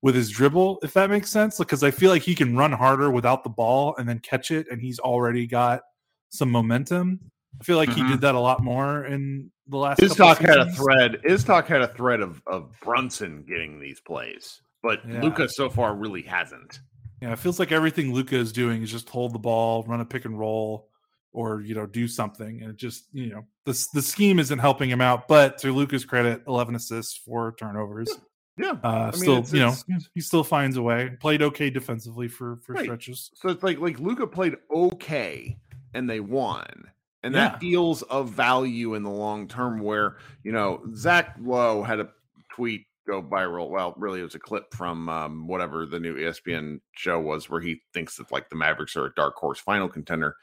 with 0.02 0.14
his 0.14 0.30
dribble, 0.30 0.78
if 0.82 0.92
that 0.94 1.11
makes 1.11 1.30
sense. 1.30 1.59
Because 1.59 1.82
I 1.82 1.90
feel 1.90 2.11
like 2.11 2.22
he 2.22 2.35
can 2.35 2.56
run 2.56 2.72
harder 2.72 3.11
without 3.11 3.44
the 3.44 3.50
ball 3.50 3.94
and 3.98 4.09
then 4.09 4.18
catch 4.20 4.50
it, 4.50 4.66
and 4.70 4.80
he's 4.80 4.98
already 4.98 5.46
got 5.46 5.82
some 6.30 6.50
momentum. 6.50 7.20
I 7.61 7.64
feel 7.64 7.76
like 7.78 7.88
he 7.90 8.02
Mhm. 8.02 8.11
did 8.12 8.20
that 8.20 8.35
a 8.35 8.40
lot 8.40 8.62
more 8.62 9.04
in 9.06 9.50
the 9.66 9.78
last. 9.78 10.00
Iztok 10.00 10.37
had 10.38 10.59
a 10.59 10.70
thread. 10.72 11.20
Iztok 11.26 11.66
had 11.66 11.80
a 11.80 11.88
thread 11.88 12.20
of, 12.20 12.42
of 12.46 12.70
Brunson 12.82 13.44
getting 13.48 13.80
these 13.80 14.00
plays, 14.00 14.61
but 14.82 15.00
Yeah. 15.09 15.22
Luka 15.22 15.48
so 15.48 15.70
far 15.70 15.94
really 15.96 16.22
hasn't. 16.22 16.80
Yeah, 17.22 17.32
it 17.32 17.38
feels 17.38 17.59
like 17.59 17.72
everything 17.72 18.12
Luka 18.12 18.37
is 18.37 18.52
doing 18.52 18.82
is 18.82 18.90
just 18.92 19.09
hold 19.09 19.32
the 19.32 19.38
ball, 19.38 19.85
run 19.85 20.00
a 20.02 20.04
pick 20.04 20.26
and 20.26 20.38
roll, 20.38 20.90
or 21.32 21.62
you 21.62 21.74
know 21.74 21.87
do 21.87 22.06
something, 22.06 22.61
and 22.61 22.72
it 22.72 22.76
just 22.76 23.06
you 23.12 23.30
know 23.30 23.46
the 23.64 23.87
the 23.94 24.02
scheme 24.02 24.38
isn't 24.38 24.59
helping 24.59 24.90
him 24.90 25.00
out. 25.00 25.26
But 25.26 25.56
to 25.59 25.72
Luka's 25.72 26.04
credit, 26.04 26.42
eleven 26.46 26.74
assists, 26.74 27.16
four 27.16 27.54
turnovers. 27.59 28.11
Yeah. 28.59 28.77
Uh, 28.83 29.11
mean, 29.12 29.21
still, 29.21 29.37
it's- 29.38 29.53
you 29.53 29.61
know, 29.61 29.69
it's- 29.69 30.09
he 30.14 30.21
still 30.21 30.45
finds 30.45 30.77
a 30.77 30.83
way. 30.83 31.16
Played 31.21 31.42
okay 31.42 31.71
defensively 31.71 32.29
for 32.29 32.57
for 32.57 32.73
Right. 32.75 32.85
stretches. 32.85 33.31
So 33.35 33.49
it's 33.51 33.62
like 33.62 33.79
like 33.79 33.99
Luka 33.99 34.27
played 34.27 34.57
okay 34.71 35.59
and 35.95 36.09
they 36.09 36.21
won. 36.21 36.90
And 37.23 37.35
Yeah. 37.35 37.49
that 37.51 37.61
feels 37.61 38.03
of 38.03 38.31
value 38.31 38.95
in 38.95 39.03
the 39.03 39.11
long 39.11 39.49
term 39.49 39.81
where, 39.81 40.16
you 40.42 40.53
know, 40.53 40.83
Zach 40.95 41.37
Lowe 41.40 41.83
had 41.83 42.01
a 42.01 42.09
tweet 42.51 42.87
go 43.07 43.23
viral. 43.23 43.69
Well, 43.69 43.95
really 43.97 44.21
it 44.21 44.25
was 44.25 44.35
a 44.35 44.38
clip 44.40 44.73
from 44.75 45.09
um, 45.09 45.47
whatever 45.47 45.87
the 45.87 46.01
new 46.01 46.16
ESPN 46.16 46.81
show 46.92 47.21
was 47.21 47.49
where 47.51 47.61
he 47.61 47.83
thinks 47.92 48.16
that 48.16 48.33
like 48.33 48.49
the 48.49 48.57
Mavericks 48.57 48.97
are 48.97 49.07
a 49.07 49.14
dark 49.14 49.35
horse 49.37 49.61
final 49.61 49.88
contender. 49.88 50.37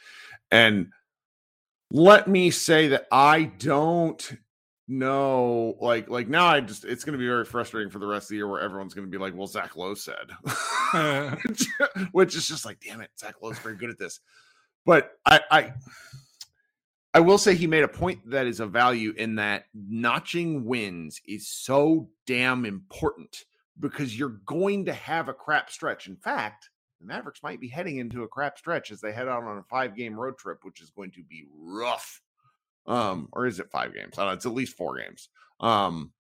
And 0.52 0.92
let 1.92 2.28
me 2.28 2.52
say 2.52 2.88
that 2.90 3.08
I 3.12 3.44
don't 3.44 4.38
know 4.88 5.78
like 5.80 6.10
like 6.10 6.28
now 6.28 6.48
I 6.48 6.60
just 6.60 6.84
it's 6.84 7.04
gonna 7.04 7.18
be 7.18 7.28
very 7.28 7.46
frustrating 7.46 7.90
for 7.90 8.00
the 8.00 8.08
rest 8.08 8.26
of 8.26 8.30
the 8.30 8.36
year 8.36 8.48
where 8.48 8.62
everyone's 8.62 8.94
gonna 8.94 9.08
be 9.08 9.18
like, 9.18 9.36
well, 9.36 9.48
Zach 9.48 9.76
Lowe 9.76 9.94
said. 9.94 10.32
which, 11.46 11.68
which 12.12 12.36
is 12.36 12.48
just 12.48 12.66
like, 12.66 12.80
damn 12.80 13.02
it, 13.02 13.10
Zach 13.18 13.36
Lowe's 13.42 13.60
very 13.60 13.76
good 13.76 13.90
at 13.90 13.98
this. 13.98 14.20
But 14.86 15.18
I, 15.26 15.40
I, 15.50 15.74
I 17.14 17.20
will 17.20 17.38
say 17.38 17.56
he 17.56 17.68
made 17.68 17.84
a 17.84 17.88
point 17.88 18.30
that 18.30 18.48
is 18.48 18.60
of 18.60 18.72
value 18.72 19.14
in 19.18 19.36
that 19.36 19.66
notching 19.74 20.66
wins 20.66 21.22
is 21.28 21.48
so 21.48 22.10
damn 22.26 22.66
important 22.66 23.46
because 23.80 24.18
you're 24.18 24.40
going 24.46 24.86
to 24.86 24.94
have 24.94 25.30
a 25.30 25.34
crap 25.34 25.70
stretch. 25.70 26.08
In 26.08 26.16
fact, 26.16 26.70
the 27.00 27.08
Mavericks 27.08 27.44
might 27.44 27.60
be 27.60 27.68
heading 27.68 27.98
into 27.98 28.24
a 28.24 28.28
crap 28.28 28.58
stretch 28.58 28.92
as 28.92 29.00
they 29.00 29.14
head 29.14 29.28
out 29.28 29.44
on 29.44 29.58
a 29.58 29.64
five 29.64 29.96
game 29.96 30.20
road 30.20 30.38
trip, 30.38 30.60
which 30.64 30.82
is 30.82 30.90
going 30.90 31.12
to 31.12 31.24
be 31.24 31.46
rough 31.56 32.22
Um, 32.86 33.30
or 33.32 33.46
is 33.46 33.60
it 33.60 33.72
five 33.72 33.94
games? 33.94 34.18
I 34.18 34.22
don't 34.22 34.28
know. 34.28 34.34
It's 34.34 34.46
at 34.46 34.54
least 34.54 34.76
four 34.76 34.98
games. 34.98 35.30
Um, 35.60 36.12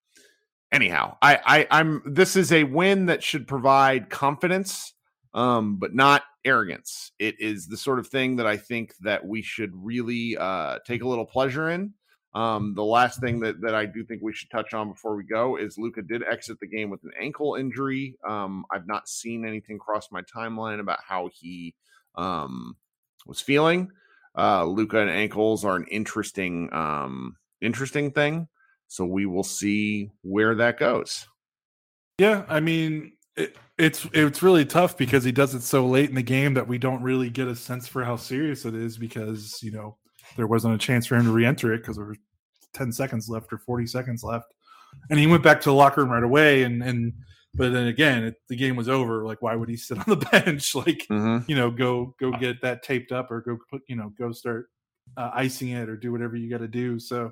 anyhow, 0.71 1.17
I, 1.21 1.39
I 1.45 1.80
I'm 1.80 2.02
this 2.06 2.36
is 2.36 2.52
a 2.52 2.63
win 2.63 3.08
that 3.08 3.23
should 3.23 3.47
provide 3.47 4.10
confidence, 4.10 4.93
um, 5.34 5.78
but 5.78 5.93
not 5.93 6.23
arrogance. 6.45 7.12
It 7.19 7.39
is 7.39 7.67
the 7.67 7.78
sort 7.78 7.99
of 7.99 8.08
thing 8.08 8.38
that 8.38 8.47
I 8.47 8.58
think 8.58 8.93
that 9.02 9.26
we 9.26 9.41
should 9.41 9.71
really 9.73 10.38
uh 10.38 10.80
take 10.86 11.04
a 11.04 11.08
little 11.08 11.26
pleasure 11.26 11.69
in. 11.69 11.93
Um, 12.36 12.73
the 12.73 12.84
last 12.84 13.19
thing 13.19 13.39
that, 13.41 13.62
that 13.62 13.76
I 13.76 13.86
do 13.86 14.04
think 14.04 14.23
we 14.23 14.34
should 14.34 14.49
touch 14.49 14.73
on 14.73 14.89
before 14.89 15.15
we 15.15 15.23
go 15.23 15.56
is 15.56 15.78
Luka 15.78 16.02
did 16.02 16.23
exit 16.23 16.60
the 16.60 16.67
game 16.67 16.89
with 16.89 17.04
an 17.04 17.12
ankle 17.19 17.56
injury. 17.56 18.15
Um, 18.28 18.65
I've 18.71 18.88
not 18.88 19.08
seen 19.08 19.45
anything 19.45 19.78
cross 19.78 20.12
my 20.12 20.23
timeline 20.23 20.80
about 20.80 20.99
how 21.08 21.30
he 21.32 21.76
um, 22.15 22.76
was 23.28 23.39
feeling. 23.39 23.91
Uh, 24.38 24.65
Luka 24.65 25.00
and 25.00 25.10
ankles 25.10 25.63
are 25.63 25.76
an 25.76 25.86
interesting, 25.91 26.72
um, 26.74 27.36
interesting 27.62 28.12
thing. 28.12 28.48
So 28.88 29.06
we 29.06 29.26
will 29.26 29.43
see 29.43 30.12
where 30.22 30.56
that 30.56 30.78
goes. 30.78 31.28
Yeah, 32.19 32.43
I 32.48 32.60
mean, 32.60 33.13
it, 33.36 33.56
it's 33.78 34.08
it's 34.13 34.43
really 34.43 34.65
tough 34.65 34.98
because 34.98 35.24
he 35.24 35.32
does 35.32 35.56
it 35.56 35.62
so 35.62 35.88
late 35.88 36.10
in 36.10 36.15
the 36.15 36.22
game 36.22 36.54
that 36.54 36.67
we 36.67 36.78
don't 36.78 37.02
really 37.02 37.30
get 37.30 37.48
a 37.48 37.56
sense 37.56 37.88
for 37.88 38.04
how 38.04 38.15
serious 38.15 38.65
it 38.65 38.76
is 38.76 38.98
because 38.98 39.60
you 39.63 39.72
know 39.72 39.98
there 40.38 40.48
wasn't 40.48 40.74
a 40.74 40.78
chance 40.78 41.08
for 41.08 41.15
him 41.15 41.26
to 41.26 41.32
re-enter 41.32 41.74
it 41.74 41.80
because 41.80 41.96
there 41.96 42.06
were 42.06 42.15
10 42.74 42.91
seconds 42.91 43.30
left 43.30 43.52
or 43.52 43.58
40 43.58 43.88
seconds 43.88 44.24
left 44.24 44.54
and 45.10 45.19
he 45.19 45.28
went 45.28 45.43
back 45.43 45.60
to 45.62 45.69
the 45.69 45.76
locker 45.76 46.02
room 46.02 46.12
right 46.12 46.24
away 46.24 46.63
and 46.63 46.84
and 46.84 47.13
but 47.56 47.72
then 47.72 47.88
again 47.88 48.24
it, 48.24 48.36
the 48.50 48.56
game 48.56 48.76
was 48.76 48.89
over 48.89 49.26
like 49.26 49.42
why 49.42 49.56
would 49.56 49.70
he 49.70 49.78
sit 49.78 49.98
on 50.00 50.06
the 50.08 50.28
bench? 50.32 50.76
Like 50.76 51.06
mm-hmm. 51.10 51.50
you 51.50 51.56
know 51.56 51.70
go 51.72 52.16
go 52.20 52.32
get 52.32 52.62
that 52.62 52.84
taped 52.84 53.12
up 53.12 53.32
or 53.32 53.42
go 53.42 53.58
put 53.70 53.82
you 53.88 53.96
know 53.96 54.12
go 54.18 54.32
start 54.32 54.70
uh, 55.18 55.32
icing 55.34 55.70
it 55.70 55.89
or 55.89 55.98
do 55.98 56.12
whatever 56.12 56.36
you 56.36 56.50
got 56.50 56.60
to 56.60 56.68
do. 56.68 57.00
So 57.00 57.32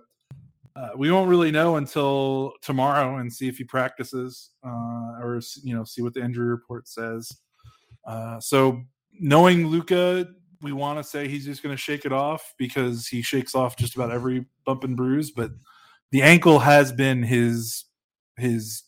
uh, 0.75 0.89
we 0.95 1.12
won't 1.12 1.29
really 1.29 1.51
know 1.51 1.75
until 1.75 2.53
tomorrow 2.62 3.17
and 3.17 3.31
see 3.31 3.47
if 3.47 3.57
he 3.57 3.63
practices 3.63 4.51
uh, 4.65 5.19
or 5.21 5.41
you 5.63 5.75
know 5.75 5.84
see 5.84 6.01
what 6.01 6.13
the 6.13 6.23
injury 6.23 6.47
report 6.47 6.88
says. 6.88 7.29
Uh, 8.05 8.39
so 8.39 8.81
knowing 9.19 9.67
Luka, 9.67 10.27
we 10.62 10.71
want 10.71 10.99
to 10.99 11.03
say 11.03 11.27
he's 11.27 11.45
just 11.45 11.63
going 11.63 11.75
to 11.75 11.81
shake 11.81 12.05
it 12.05 12.13
off 12.13 12.53
because 12.57 13.07
he 13.07 13.21
shakes 13.21 13.55
off 13.55 13.75
just 13.75 13.95
about 13.95 14.12
every 14.12 14.45
bump 14.65 14.84
and 14.84 14.95
bruise, 14.95 15.31
but 15.31 15.51
the 16.12 16.21
ankle 16.21 16.60
has 16.60 16.91
been 16.91 17.23
his 17.23 17.86
his 18.38 18.84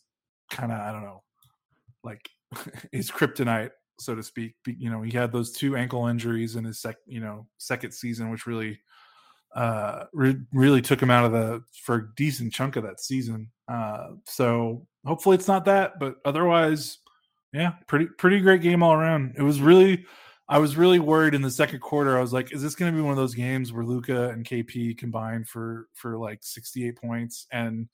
kind 0.49 0.71
of 0.71 0.79
I 0.79 0.91
don't 0.91 1.03
know, 1.03 1.22
like 2.03 2.29
his 2.91 3.11
kryptonite, 3.11 3.71
so 3.99 4.15
to 4.15 4.23
speak. 4.23 4.55
You 4.65 4.89
know, 4.89 5.01
he 5.01 5.11
had 5.11 5.31
those 5.31 5.51
two 5.51 5.75
ankle 5.75 6.07
injuries 6.07 6.55
in 6.55 6.63
his 6.63 6.81
sec, 6.81 6.97
you 7.05 7.19
know, 7.19 7.47
second 7.57 7.91
season, 7.93 8.29
which 8.29 8.45
really 8.45 8.79
uh 9.55 10.05
re- 10.13 10.41
really 10.51 10.81
took 10.81 10.99
him 11.01 11.11
out 11.11 11.25
of 11.25 11.31
the 11.31 11.63
for 11.83 11.95
a 11.95 12.15
decent 12.15 12.53
chunk 12.53 12.75
of 12.75 12.83
that 12.83 12.99
season. 12.99 13.51
Uh 13.67 14.09
so 14.25 14.87
hopefully 15.05 15.35
it's 15.35 15.47
not 15.47 15.65
that, 15.65 15.99
but 15.99 16.15
otherwise, 16.25 16.97
yeah, 17.53 17.73
pretty 17.87 18.07
pretty 18.17 18.39
great 18.39 18.61
game 18.61 18.81
all 18.81 18.93
around. 18.93 19.35
It 19.37 19.43
was 19.43 19.61
really 19.61 20.05
I 20.49 20.57
was 20.57 20.75
really 20.75 20.99
worried 20.99 21.35
in 21.35 21.41
the 21.41 21.51
second 21.51 21.79
quarter. 21.79 22.17
I 22.17 22.21
was 22.21 22.33
like, 22.33 22.53
is 22.53 22.61
this 22.61 22.75
going 22.75 22.91
to 22.91 22.95
be 22.95 23.01
one 23.01 23.11
of 23.11 23.17
those 23.17 23.33
games 23.33 23.71
where 23.71 23.85
Luka 23.85 24.29
and 24.29 24.45
KP 24.45 24.97
combined 24.97 25.47
for 25.47 25.87
for 25.93 26.17
like 26.17 26.39
68 26.43 26.97
points 26.97 27.47
and 27.51 27.87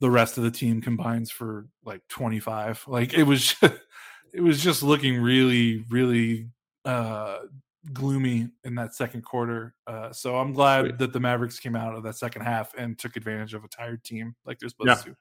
the 0.00 0.10
rest 0.10 0.38
of 0.38 0.44
the 0.44 0.50
team 0.50 0.80
combines 0.80 1.30
for 1.30 1.66
like 1.84 2.02
25? 2.08 2.84
Like 2.86 3.14
it 3.14 3.24
was 3.24 3.54
just, 3.54 3.74
it 4.32 4.40
was 4.40 4.62
just 4.62 4.82
looking 4.82 5.20
really 5.20 5.84
really 5.90 6.48
uh 6.84 7.38
gloomy 7.92 8.48
in 8.64 8.74
that 8.76 8.94
second 8.94 9.22
quarter. 9.22 9.74
Uh 9.86 10.12
so 10.12 10.36
I'm 10.36 10.52
glad 10.52 10.82
Sweet. 10.82 10.98
that 10.98 11.12
the 11.12 11.20
Mavericks 11.20 11.58
came 11.58 11.76
out 11.76 11.94
of 11.94 12.02
that 12.04 12.16
second 12.16 12.42
half 12.42 12.74
and 12.76 12.98
took 12.98 13.16
advantage 13.16 13.54
of 13.54 13.64
a 13.64 13.68
tired 13.68 14.04
team 14.04 14.34
like 14.44 14.58
they're 14.58 14.68
supposed 14.68 15.06
yeah. 15.06 15.12
to. 15.12 15.16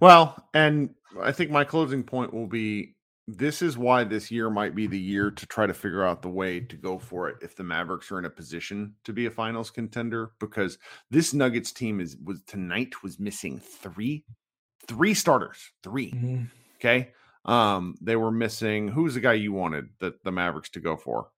Well, 0.00 0.36
and 0.54 0.94
I 1.20 1.32
think 1.32 1.50
my 1.50 1.64
closing 1.64 2.04
point 2.04 2.32
will 2.32 2.46
be 2.46 2.94
this 3.30 3.60
is 3.60 3.76
why 3.76 4.04
this 4.04 4.30
year 4.30 4.48
might 4.48 4.74
be 4.74 4.86
the 4.86 4.98
year 4.98 5.30
to 5.30 5.46
try 5.46 5.66
to 5.66 5.74
figure 5.74 6.02
out 6.02 6.22
the 6.22 6.30
way 6.30 6.60
to 6.60 6.76
go 6.76 6.98
for 6.98 7.28
it 7.28 7.36
if 7.42 7.54
the 7.54 7.62
Mavericks 7.62 8.10
are 8.10 8.18
in 8.18 8.24
a 8.24 8.30
position 8.30 8.94
to 9.04 9.12
be 9.12 9.26
a 9.26 9.30
finals 9.30 9.70
contender 9.70 10.32
because 10.40 10.78
this 11.10 11.34
Nuggets 11.34 11.70
team 11.70 12.00
is 12.00 12.16
was 12.24 12.42
tonight 12.46 13.02
was 13.02 13.20
missing 13.20 13.60
three 13.60 14.24
three 14.86 15.12
starters 15.12 15.58
3 15.82 16.10
mm-hmm. 16.10 16.44
okay 16.76 17.10
um 17.44 17.94
they 18.00 18.16
were 18.16 18.30
missing 18.30 18.88
who's 18.88 19.12
the 19.12 19.20
guy 19.20 19.34
you 19.34 19.52
wanted 19.52 19.90
that 20.00 20.24
the 20.24 20.32
Mavericks 20.32 20.70
to 20.70 20.80
go 20.80 20.96
for 20.96 21.28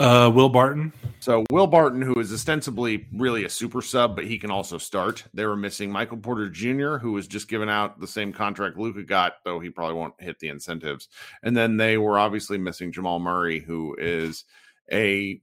uh, 0.00 0.30
Will 0.34 0.48
Barton. 0.48 0.92
So 1.20 1.44
Will 1.50 1.66
Barton, 1.66 2.02
who 2.02 2.18
is 2.20 2.32
ostensibly 2.32 3.06
really 3.12 3.44
a 3.44 3.50
super 3.50 3.82
sub, 3.82 4.14
but 4.16 4.26
he 4.26 4.38
can 4.38 4.50
also 4.50 4.78
start. 4.78 5.24
They 5.34 5.46
were 5.46 5.56
missing 5.56 5.90
Michael 5.90 6.18
Porter 6.18 6.48
Jr., 6.48 6.96
who 6.96 7.12
was 7.12 7.26
just 7.26 7.48
given 7.48 7.68
out 7.68 8.00
the 8.00 8.06
same 8.06 8.32
contract 8.32 8.76
Luka 8.76 9.02
got, 9.02 9.34
though 9.44 9.58
he 9.58 9.70
probably 9.70 9.94
won't 9.94 10.20
hit 10.20 10.38
the 10.38 10.48
incentives. 10.48 11.08
And 11.42 11.56
then 11.56 11.76
they 11.76 11.98
were 11.98 12.18
obviously 12.18 12.58
missing 12.58 12.92
Jamal 12.92 13.18
Murray, 13.18 13.60
who 13.60 13.96
is 13.98 14.44
a 14.92 15.40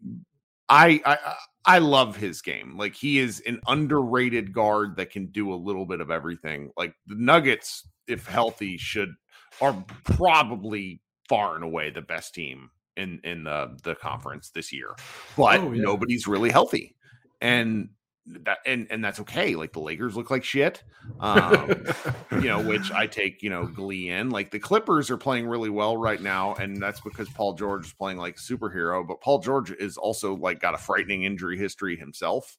I 0.69 1.01
I 1.05 1.17
I 1.65 1.79
love 1.79 2.15
his 2.15 2.41
game. 2.41 2.77
Like 2.77 2.95
he 2.95 3.19
is 3.19 3.41
an 3.45 3.59
underrated 3.67 4.53
guard 4.53 4.95
that 4.97 5.11
can 5.11 5.27
do 5.27 5.53
a 5.53 5.55
little 5.55 5.85
bit 5.85 6.01
of 6.01 6.11
everything. 6.11 6.71
Like 6.77 6.93
the 7.07 7.15
Nuggets, 7.15 7.87
if 8.07 8.27
healthy, 8.27 8.77
should 8.77 9.13
are 9.61 9.75
probably 10.03 11.01
far 11.29 11.55
and 11.55 11.63
away 11.63 11.89
the 11.89 12.01
best 12.01 12.33
team 12.33 12.69
in 12.97 13.19
in 13.23 13.43
the 13.43 13.77
the 13.83 13.95
conference 13.95 14.49
this 14.49 14.71
year, 14.71 14.95
but 15.37 15.59
oh, 15.59 15.71
yeah. 15.71 15.81
nobody's 15.81 16.27
really 16.27 16.49
healthy, 16.49 16.95
and 17.41 17.89
that 18.25 18.59
and 18.65 18.87
and 18.89 19.03
that's 19.03 19.19
okay. 19.19 19.55
Like 19.55 19.73
the 19.73 19.81
Lakers 19.81 20.15
look 20.15 20.31
like 20.31 20.43
shit, 20.43 20.83
um, 21.19 21.85
you 22.31 22.47
know, 22.47 22.61
which 22.61 22.91
I 22.91 23.07
take 23.07 23.43
you 23.43 23.49
know 23.49 23.65
glee 23.65 24.09
in. 24.09 24.29
Like 24.29 24.51
the 24.51 24.59
Clippers 24.59 25.09
are 25.09 25.17
playing 25.17 25.47
really 25.47 25.69
well 25.69 25.97
right 25.97 26.21
now, 26.21 26.55
and 26.55 26.81
that's 26.81 27.01
because 27.01 27.29
Paul 27.29 27.53
George 27.53 27.87
is 27.87 27.93
playing 27.93 28.17
like 28.17 28.37
superhero. 28.37 29.05
But 29.05 29.21
Paul 29.21 29.39
George 29.39 29.71
is 29.71 29.97
also 29.97 30.35
like 30.35 30.61
got 30.61 30.73
a 30.73 30.77
frightening 30.77 31.23
injury 31.23 31.57
history 31.57 31.97
himself. 31.97 32.57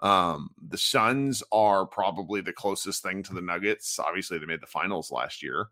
Um, 0.00 0.50
the 0.68 0.76
Suns 0.76 1.42
are 1.50 1.86
probably 1.86 2.42
the 2.42 2.52
closest 2.52 3.02
thing 3.02 3.22
to 3.24 3.34
the 3.34 3.40
Nuggets. 3.40 3.98
Obviously, 3.98 4.38
they 4.38 4.46
made 4.46 4.60
the 4.60 4.66
finals 4.66 5.10
last 5.10 5.42
year 5.42 5.68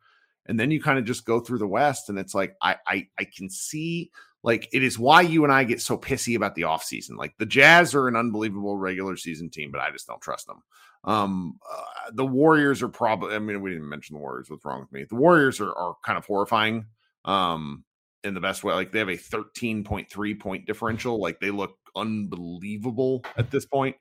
and 0.47 0.59
then 0.59 0.71
you 0.71 0.81
kind 0.83 0.99
of 0.99 1.05
just 1.05 1.25
go 1.25 1.41
through 1.41 1.59
the 1.59 1.67
west 1.67 2.09
and 2.09 2.19
it's 2.19 2.35
like 2.35 2.55
i 2.63 2.77
i, 2.87 3.07
I 3.19 3.25
can 3.25 3.51
see 3.51 4.11
like 4.43 4.69
it 4.73 4.83
is 4.83 4.99
why 4.99 5.23
you 5.23 5.45
and 5.45 5.53
i 5.53 5.65
get 5.65 5.81
so 5.81 5.97
pissy 5.97 6.37
about 6.37 6.55
the 6.55 6.63
offseason 6.63 7.17
like 7.17 7.35
the 7.39 7.47
jazz 7.47 7.95
are 7.95 8.09
an 8.09 8.17
unbelievable 8.17 8.77
regular 8.77 9.17
season 9.17 9.51
team 9.51 9.71
but 9.71 9.81
i 9.81 9.91
just 9.91 10.07
don't 10.07 10.21
trust 10.21 10.47
them. 10.47 10.63
Um 11.05 11.59
uh, 11.71 12.11
the 12.13 12.25
warriors 12.25 12.83
are 12.83 12.89
probably 12.89 13.35
i 13.35 13.39
mean 13.39 13.61
we 13.61 13.71
didn't 13.71 13.89
mention 13.89 14.15
the 14.15 14.21
warriors 14.21 14.49
what's 14.49 14.65
wrong 14.65 14.81
with 14.81 14.93
me? 14.93 15.05
The 15.09 15.17
warriors 15.17 15.61
are, 15.61 15.75
are 15.75 15.97
kind 16.03 16.17
of 16.17 16.25
horrifying 16.25 16.87
um 17.27 17.85
in 18.23 18.33
the 18.33 18.41
best 18.41 18.65
way 18.65 18.73
like 18.75 18.91
they 18.91 19.01
have 19.01 19.09
a 19.09 19.17
13.3 19.17 20.41
point 20.41 20.67
differential 20.67 21.21
like 21.21 21.41
they 21.41 21.51
look 21.51 21.77
unbelievable 21.95 23.23
at 23.37 23.51
this 23.51 23.67
point 23.67 23.97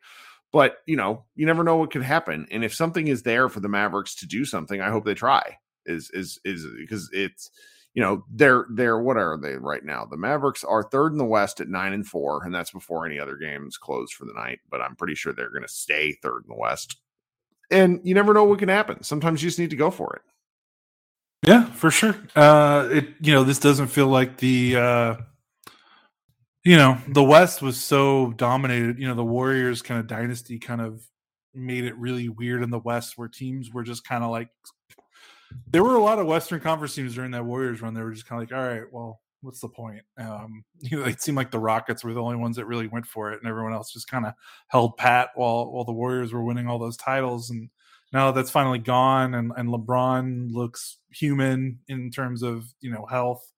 but 0.51 0.77
you 0.85 0.95
know 0.95 1.25
you 1.35 1.45
never 1.45 1.63
know 1.63 1.75
what 1.75 1.91
could 1.91 2.01
happen 2.01 2.47
and 2.51 2.63
if 2.63 2.73
something 2.73 3.07
is 3.07 3.23
there 3.23 3.49
for 3.49 3.59
the 3.59 3.67
mavericks 3.67 4.15
to 4.15 4.25
do 4.25 4.45
something 4.45 4.79
i 4.79 4.89
hope 4.89 5.03
they 5.03 5.13
try 5.13 5.57
is 5.85 6.09
is 6.13 6.39
is 6.45 6.65
because 6.77 7.09
it's 7.13 7.51
you 7.93 8.01
know 8.01 8.23
they're 8.31 8.65
they're 8.71 8.99
what 8.99 9.17
are 9.17 9.37
they 9.37 9.55
right 9.55 9.83
now? 9.83 10.05
The 10.05 10.17
mavericks 10.17 10.63
are 10.63 10.83
third 10.83 11.11
in 11.11 11.17
the 11.17 11.25
west 11.25 11.59
at 11.59 11.67
nine 11.67 11.93
and 11.93 12.05
four 12.05 12.43
and 12.43 12.53
that's 12.53 12.71
before 12.71 13.05
any 13.05 13.19
other 13.19 13.37
games 13.37 13.77
close 13.77 14.11
for 14.11 14.25
the 14.25 14.33
night 14.33 14.59
but 14.69 14.81
i'm 14.81 14.95
pretty 14.95 15.15
sure 15.15 15.33
they're 15.33 15.49
going 15.49 15.61
to 15.61 15.67
stay 15.67 16.13
third 16.21 16.43
in 16.45 16.49
the 16.49 16.59
west. 16.59 16.97
And 17.71 18.01
you 18.03 18.13
never 18.13 18.33
know 18.33 18.43
what 18.43 18.59
can 18.59 18.69
happen. 18.69 19.03
Sometimes 19.03 19.41
you 19.41 19.47
just 19.49 19.59
need 19.59 19.71
to 19.71 19.75
go 19.75 19.89
for 19.89 20.15
it. 20.15 21.47
Yeah 21.47 21.65
for 21.65 21.91
sure. 21.91 22.15
Uh 22.35 22.89
it 22.91 23.07
you 23.21 23.33
know 23.33 23.43
this 23.43 23.59
doesn't 23.59 23.87
feel 23.87 24.07
like 24.07 24.37
the 24.37 24.75
uh 24.75 25.15
you 26.63 26.77
know 26.77 26.97
the 27.07 27.23
west 27.23 27.61
was 27.61 27.79
so 27.79 28.31
dominated 28.37 28.97
you 28.99 29.07
know 29.07 29.15
the 29.15 29.23
warriors 29.23 29.81
kind 29.81 29.99
of 29.99 30.07
dynasty 30.07 30.59
kind 30.59 30.81
of 30.81 31.05
made 31.53 31.83
it 31.83 31.97
really 31.97 32.29
weird 32.29 32.63
in 32.63 32.69
the 32.69 32.79
west 32.79 33.17
where 33.17 33.27
teams 33.27 33.71
were 33.71 33.83
just 33.83 34.03
kind 34.03 34.23
of 34.23 34.31
like 34.31 34.49
there 35.67 35.83
were 35.83 35.95
a 35.95 36.03
lot 36.03 36.19
of 36.19 36.27
Western 36.27 36.59
Conference 36.59 36.95
teams 36.95 37.15
during 37.15 37.31
that 37.31 37.45
Warriors 37.45 37.81
run. 37.81 37.93
They 37.93 38.01
were 38.01 38.11
just 38.11 38.27
kind 38.27 38.41
of 38.41 38.49
like, 38.49 38.57
all 38.57 38.67
right, 38.67 38.83
well, 38.91 39.21
what's 39.41 39.59
the 39.59 39.69
point? 39.69 40.01
Um, 40.17 40.63
you 40.79 40.99
know, 40.99 41.05
it 41.05 41.21
seemed 41.21 41.37
like 41.37 41.51
the 41.51 41.59
Rockets 41.59 42.03
were 42.03 42.13
the 42.13 42.21
only 42.21 42.37
ones 42.37 42.55
that 42.55 42.65
really 42.65 42.87
went 42.87 43.05
for 43.05 43.31
it, 43.31 43.39
and 43.39 43.49
everyone 43.49 43.73
else 43.73 43.91
just 43.91 44.07
kind 44.07 44.25
of 44.25 44.33
held 44.67 44.97
pat 44.97 45.29
while 45.35 45.71
while 45.71 45.83
the 45.83 45.91
Warriors 45.91 46.33
were 46.33 46.43
winning 46.43 46.67
all 46.67 46.79
those 46.79 46.97
titles. 46.97 47.49
And 47.49 47.69
now 48.11 48.31
that's 48.31 48.51
finally 48.51 48.79
gone, 48.79 49.33
and 49.35 49.51
and 49.55 49.69
LeBron 49.69 50.51
looks 50.51 50.97
human 51.09 51.79
in 51.87 52.11
terms 52.11 52.43
of 52.43 52.65
you 52.81 52.91
know 52.91 53.05
health. 53.05 53.51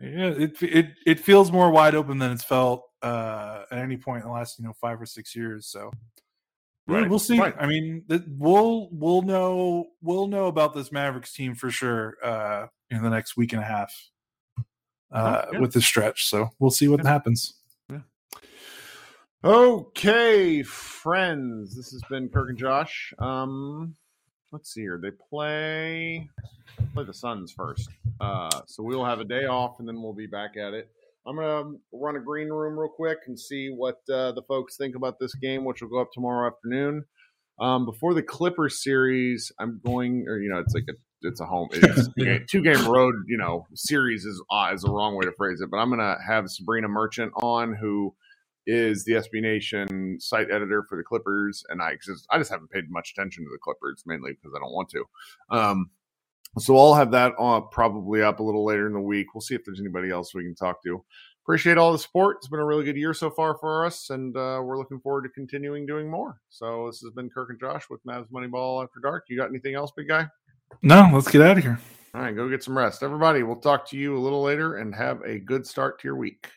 Yeah, 0.00 0.30
it 0.30 0.62
it 0.62 0.86
it 1.06 1.20
feels 1.20 1.52
more 1.52 1.70
wide 1.70 1.94
open 1.94 2.18
than 2.18 2.32
it's 2.32 2.44
felt 2.44 2.84
uh, 3.02 3.64
at 3.70 3.78
any 3.78 3.96
point 3.96 4.22
in 4.22 4.28
the 4.28 4.34
last 4.34 4.58
you 4.58 4.64
know 4.64 4.72
five 4.80 5.00
or 5.00 5.06
six 5.06 5.36
years. 5.36 5.66
So 5.66 5.90
Right. 6.90 7.08
We'll 7.08 7.18
see. 7.18 7.38
Right. 7.38 7.54
I 7.58 7.66
mean, 7.66 8.04
we'll 8.28 8.88
we'll 8.90 9.22
know 9.22 9.90
we'll 10.02 10.26
know 10.26 10.46
about 10.46 10.74
this 10.74 10.90
Mavericks 10.90 11.32
team 11.32 11.54
for 11.54 11.70
sure 11.70 12.16
uh, 12.22 12.66
in 12.90 13.02
the 13.02 13.10
next 13.10 13.36
week 13.36 13.52
and 13.52 13.62
a 13.62 13.64
half 13.64 13.94
uh, 15.12 15.42
oh, 15.46 15.48
yeah. 15.52 15.58
with 15.60 15.72
the 15.72 15.80
stretch. 15.80 16.26
So 16.26 16.50
we'll 16.58 16.70
see 16.70 16.88
what 16.88 17.04
yeah. 17.04 17.10
happens. 17.10 17.54
Yeah. 17.90 18.00
Okay, 19.42 20.62
friends, 20.62 21.76
this 21.76 21.92
has 21.92 22.02
been 22.10 22.28
Kirk 22.28 22.50
and 22.50 22.58
Josh. 22.58 23.14
Um, 23.18 23.94
let's 24.52 24.72
see 24.72 24.82
here. 24.82 24.98
They 25.00 25.10
play 25.10 26.28
play 26.94 27.04
the 27.04 27.14
Suns 27.14 27.52
first, 27.52 27.88
uh, 28.20 28.62
so 28.66 28.82
we'll 28.82 29.04
have 29.04 29.20
a 29.20 29.24
day 29.24 29.46
off, 29.46 29.78
and 29.78 29.88
then 29.88 30.02
we'll 30.02 30.12
be 30.12 30.26
back 30.26 30.56
at 30.56 30.74
it. 30.74 30.90
I'm 31.26 31.36
gonna 31.36 31.72
run 31.92 32.16
a 32.16 32.20
green 32.20 32.48
room 32.48 32.78
real 32.78 32.88
quick 32.88 33.18
and 33.26 33.38
see 33.38 33.68
what 33.68 33.96
uh, 34.12 34.32
the 34.32 34.42
folks 34.48 34.76
think 34.76 34.96
about 34.96 35.18
this 35.20 35.34
game, 35.34 35.64
which 35.64 35.82
will 35.82 35.88
go 35.88 36.00
up 36.00 36.12
tomorrow 36.12 36.46
afternoon. 36.46 37.04
Um, 37.60 37.84
before 37.84 38.14
the 38.14 38.22
Clippers 38.22 38.82
series, 38.82 39.52
I'm 39.60 39.80
going, 39.84 40.24
or 40.26 40.38
you 40.40 40.48
know, 40.50 40.58
it's 40.58 40.74
like 40.74 40.86
a 40.88 40.94
it's 41.22 41.40
a 41.40 41.44
home 41.44 41.68
it's 41.72 42.08
a 42.08 42.38
two, 42.48 42.62
game, 42.62 42.86
road. 42.86 43.14
You 43.26 43.36
know, 43.36 43.66
series 43.74 44.24
is 44.24 44.42
uh, 44.50 44.70
is 44.72 44.82
the 44.82 44.90
wrong 44.90 45.14
way 45.14 45.26
to 45.26 45.32
phrase 45.36 45.60
it, 45.60 45.70
but 45.70 45.76
I'm 45.76 45.90
gonna 45.90 46.16
have 46.26 46.48
Sabrina 46.48 46.88
Merchant 46.88 47.32
on 47.42 47.74
who 47.74 48.14
is 48.66 49.04
the 49.04 49.12
SB 49.12 49.42
Nation 49.42 50.16
site 50.20 50.50
editor 50.50 50.84
for 50.88 50.96
the 50.96 51.04
Clippers, 51.04 51.62
and 51.68 51.82
I 51.82 51.96
just 52.02 52.26
I 52.30 52.38
just 52.38 52.50
haven't 52.50 52.70
paid 52.70 52.84
much 52.88 53.12
attention 53.16 53.44
to 53.44 53.50
the 53.50 53.58
Clippers 53.62 54.02
mainly 54.06 54.32
because 54.32 54.54
I 54.56 54.60
don't 54.60 54.72
want 54.72 54.88
to. 54.90 55.04
Um, 55.50 55.90
so 56.58 56.76
I'll 56.76 56.94
have 56.94 57.10
that 57.12 57.34
on, 57.38 57.68
probably 57.70 58.22
up 58.22 58.40
a 58.40 58.42
little 58.42 58.64
later 58.64 58.86
in 58.86 58.92
the 58.92 59.00
week. 59.00 59.34
We'll 59.34 59.40
see 59.40 59.54
if 59.54 59.64
there's 59.64 59.80
anybody 59.80 60.10
else 60.10 60.34
we 60.34 60.42
can 60.42 60.54
talk 60.54 60.82
to. 60.84 61.02
Appreciate 61.44 61.78
all 61.78 61.92
the 61.92 61.98
support. 61.98 62.36
It's 62.38 62.48
been 62.48 62.60
a 62.60 62.64
really 62.64 62.84
good 62.84 62.96
year 62.96 63.14
so 63.14 63.30
far 63.30 63.56
for 63.58 63.86
us, 63.86 64.10
and 64.10 64.36
uh, 64.36 64.60
we're 64.62 64.78
looking 64.78 65.00
forward 65.00 65.22
to 65.22 65.30
continuing 65.30 65.86
doing 65.86 66.08
more. 66.08 66.40
So 66.48 66.86
this 66.86 67.00
has 67.00 67.12
been 67.12 67.30
Kirk 67.30 67.50
and 67.50 67.58
Josh 67.58 67.88
with 67.88 68.04
Mavs 68.04 68.28
Moneyball 68.30 68.82
After 68.82 69.00
Dark. 69.00 69.24
You 69.28 69.38
got 69.38 69.48
anything 69.48 69.74
else, 69.74 69.90
big 69.96 70.08
guy? 70.08 70.26
No, 70.82 71.10
let's 71.12 71.30
get 71.30 71.42
out 71.42 71.58
of 71.58 71.64
here. 71.64 71.80
All 72.14 72.20
right, 72.22 72.34
go 72.34 72.48
get 72.48 72.62
some 72.62 72.76
rest. 72.76 73.02
Everybody, 73.02 73.42
we'll 73.42 73.56
talk 73.56 73.88
to 73.90 73.96
you 73.96 74.16
a 74.16 74.20
little 74.20 74.42
later 74.42 74.76
and 74.76 74.94
have 74.94 75.22
a 75.22 75.38
good 75.38 75.66
start 75.66 76.00
to 76.00 76.08
your 76.08 76.16
week. 76.16 76.48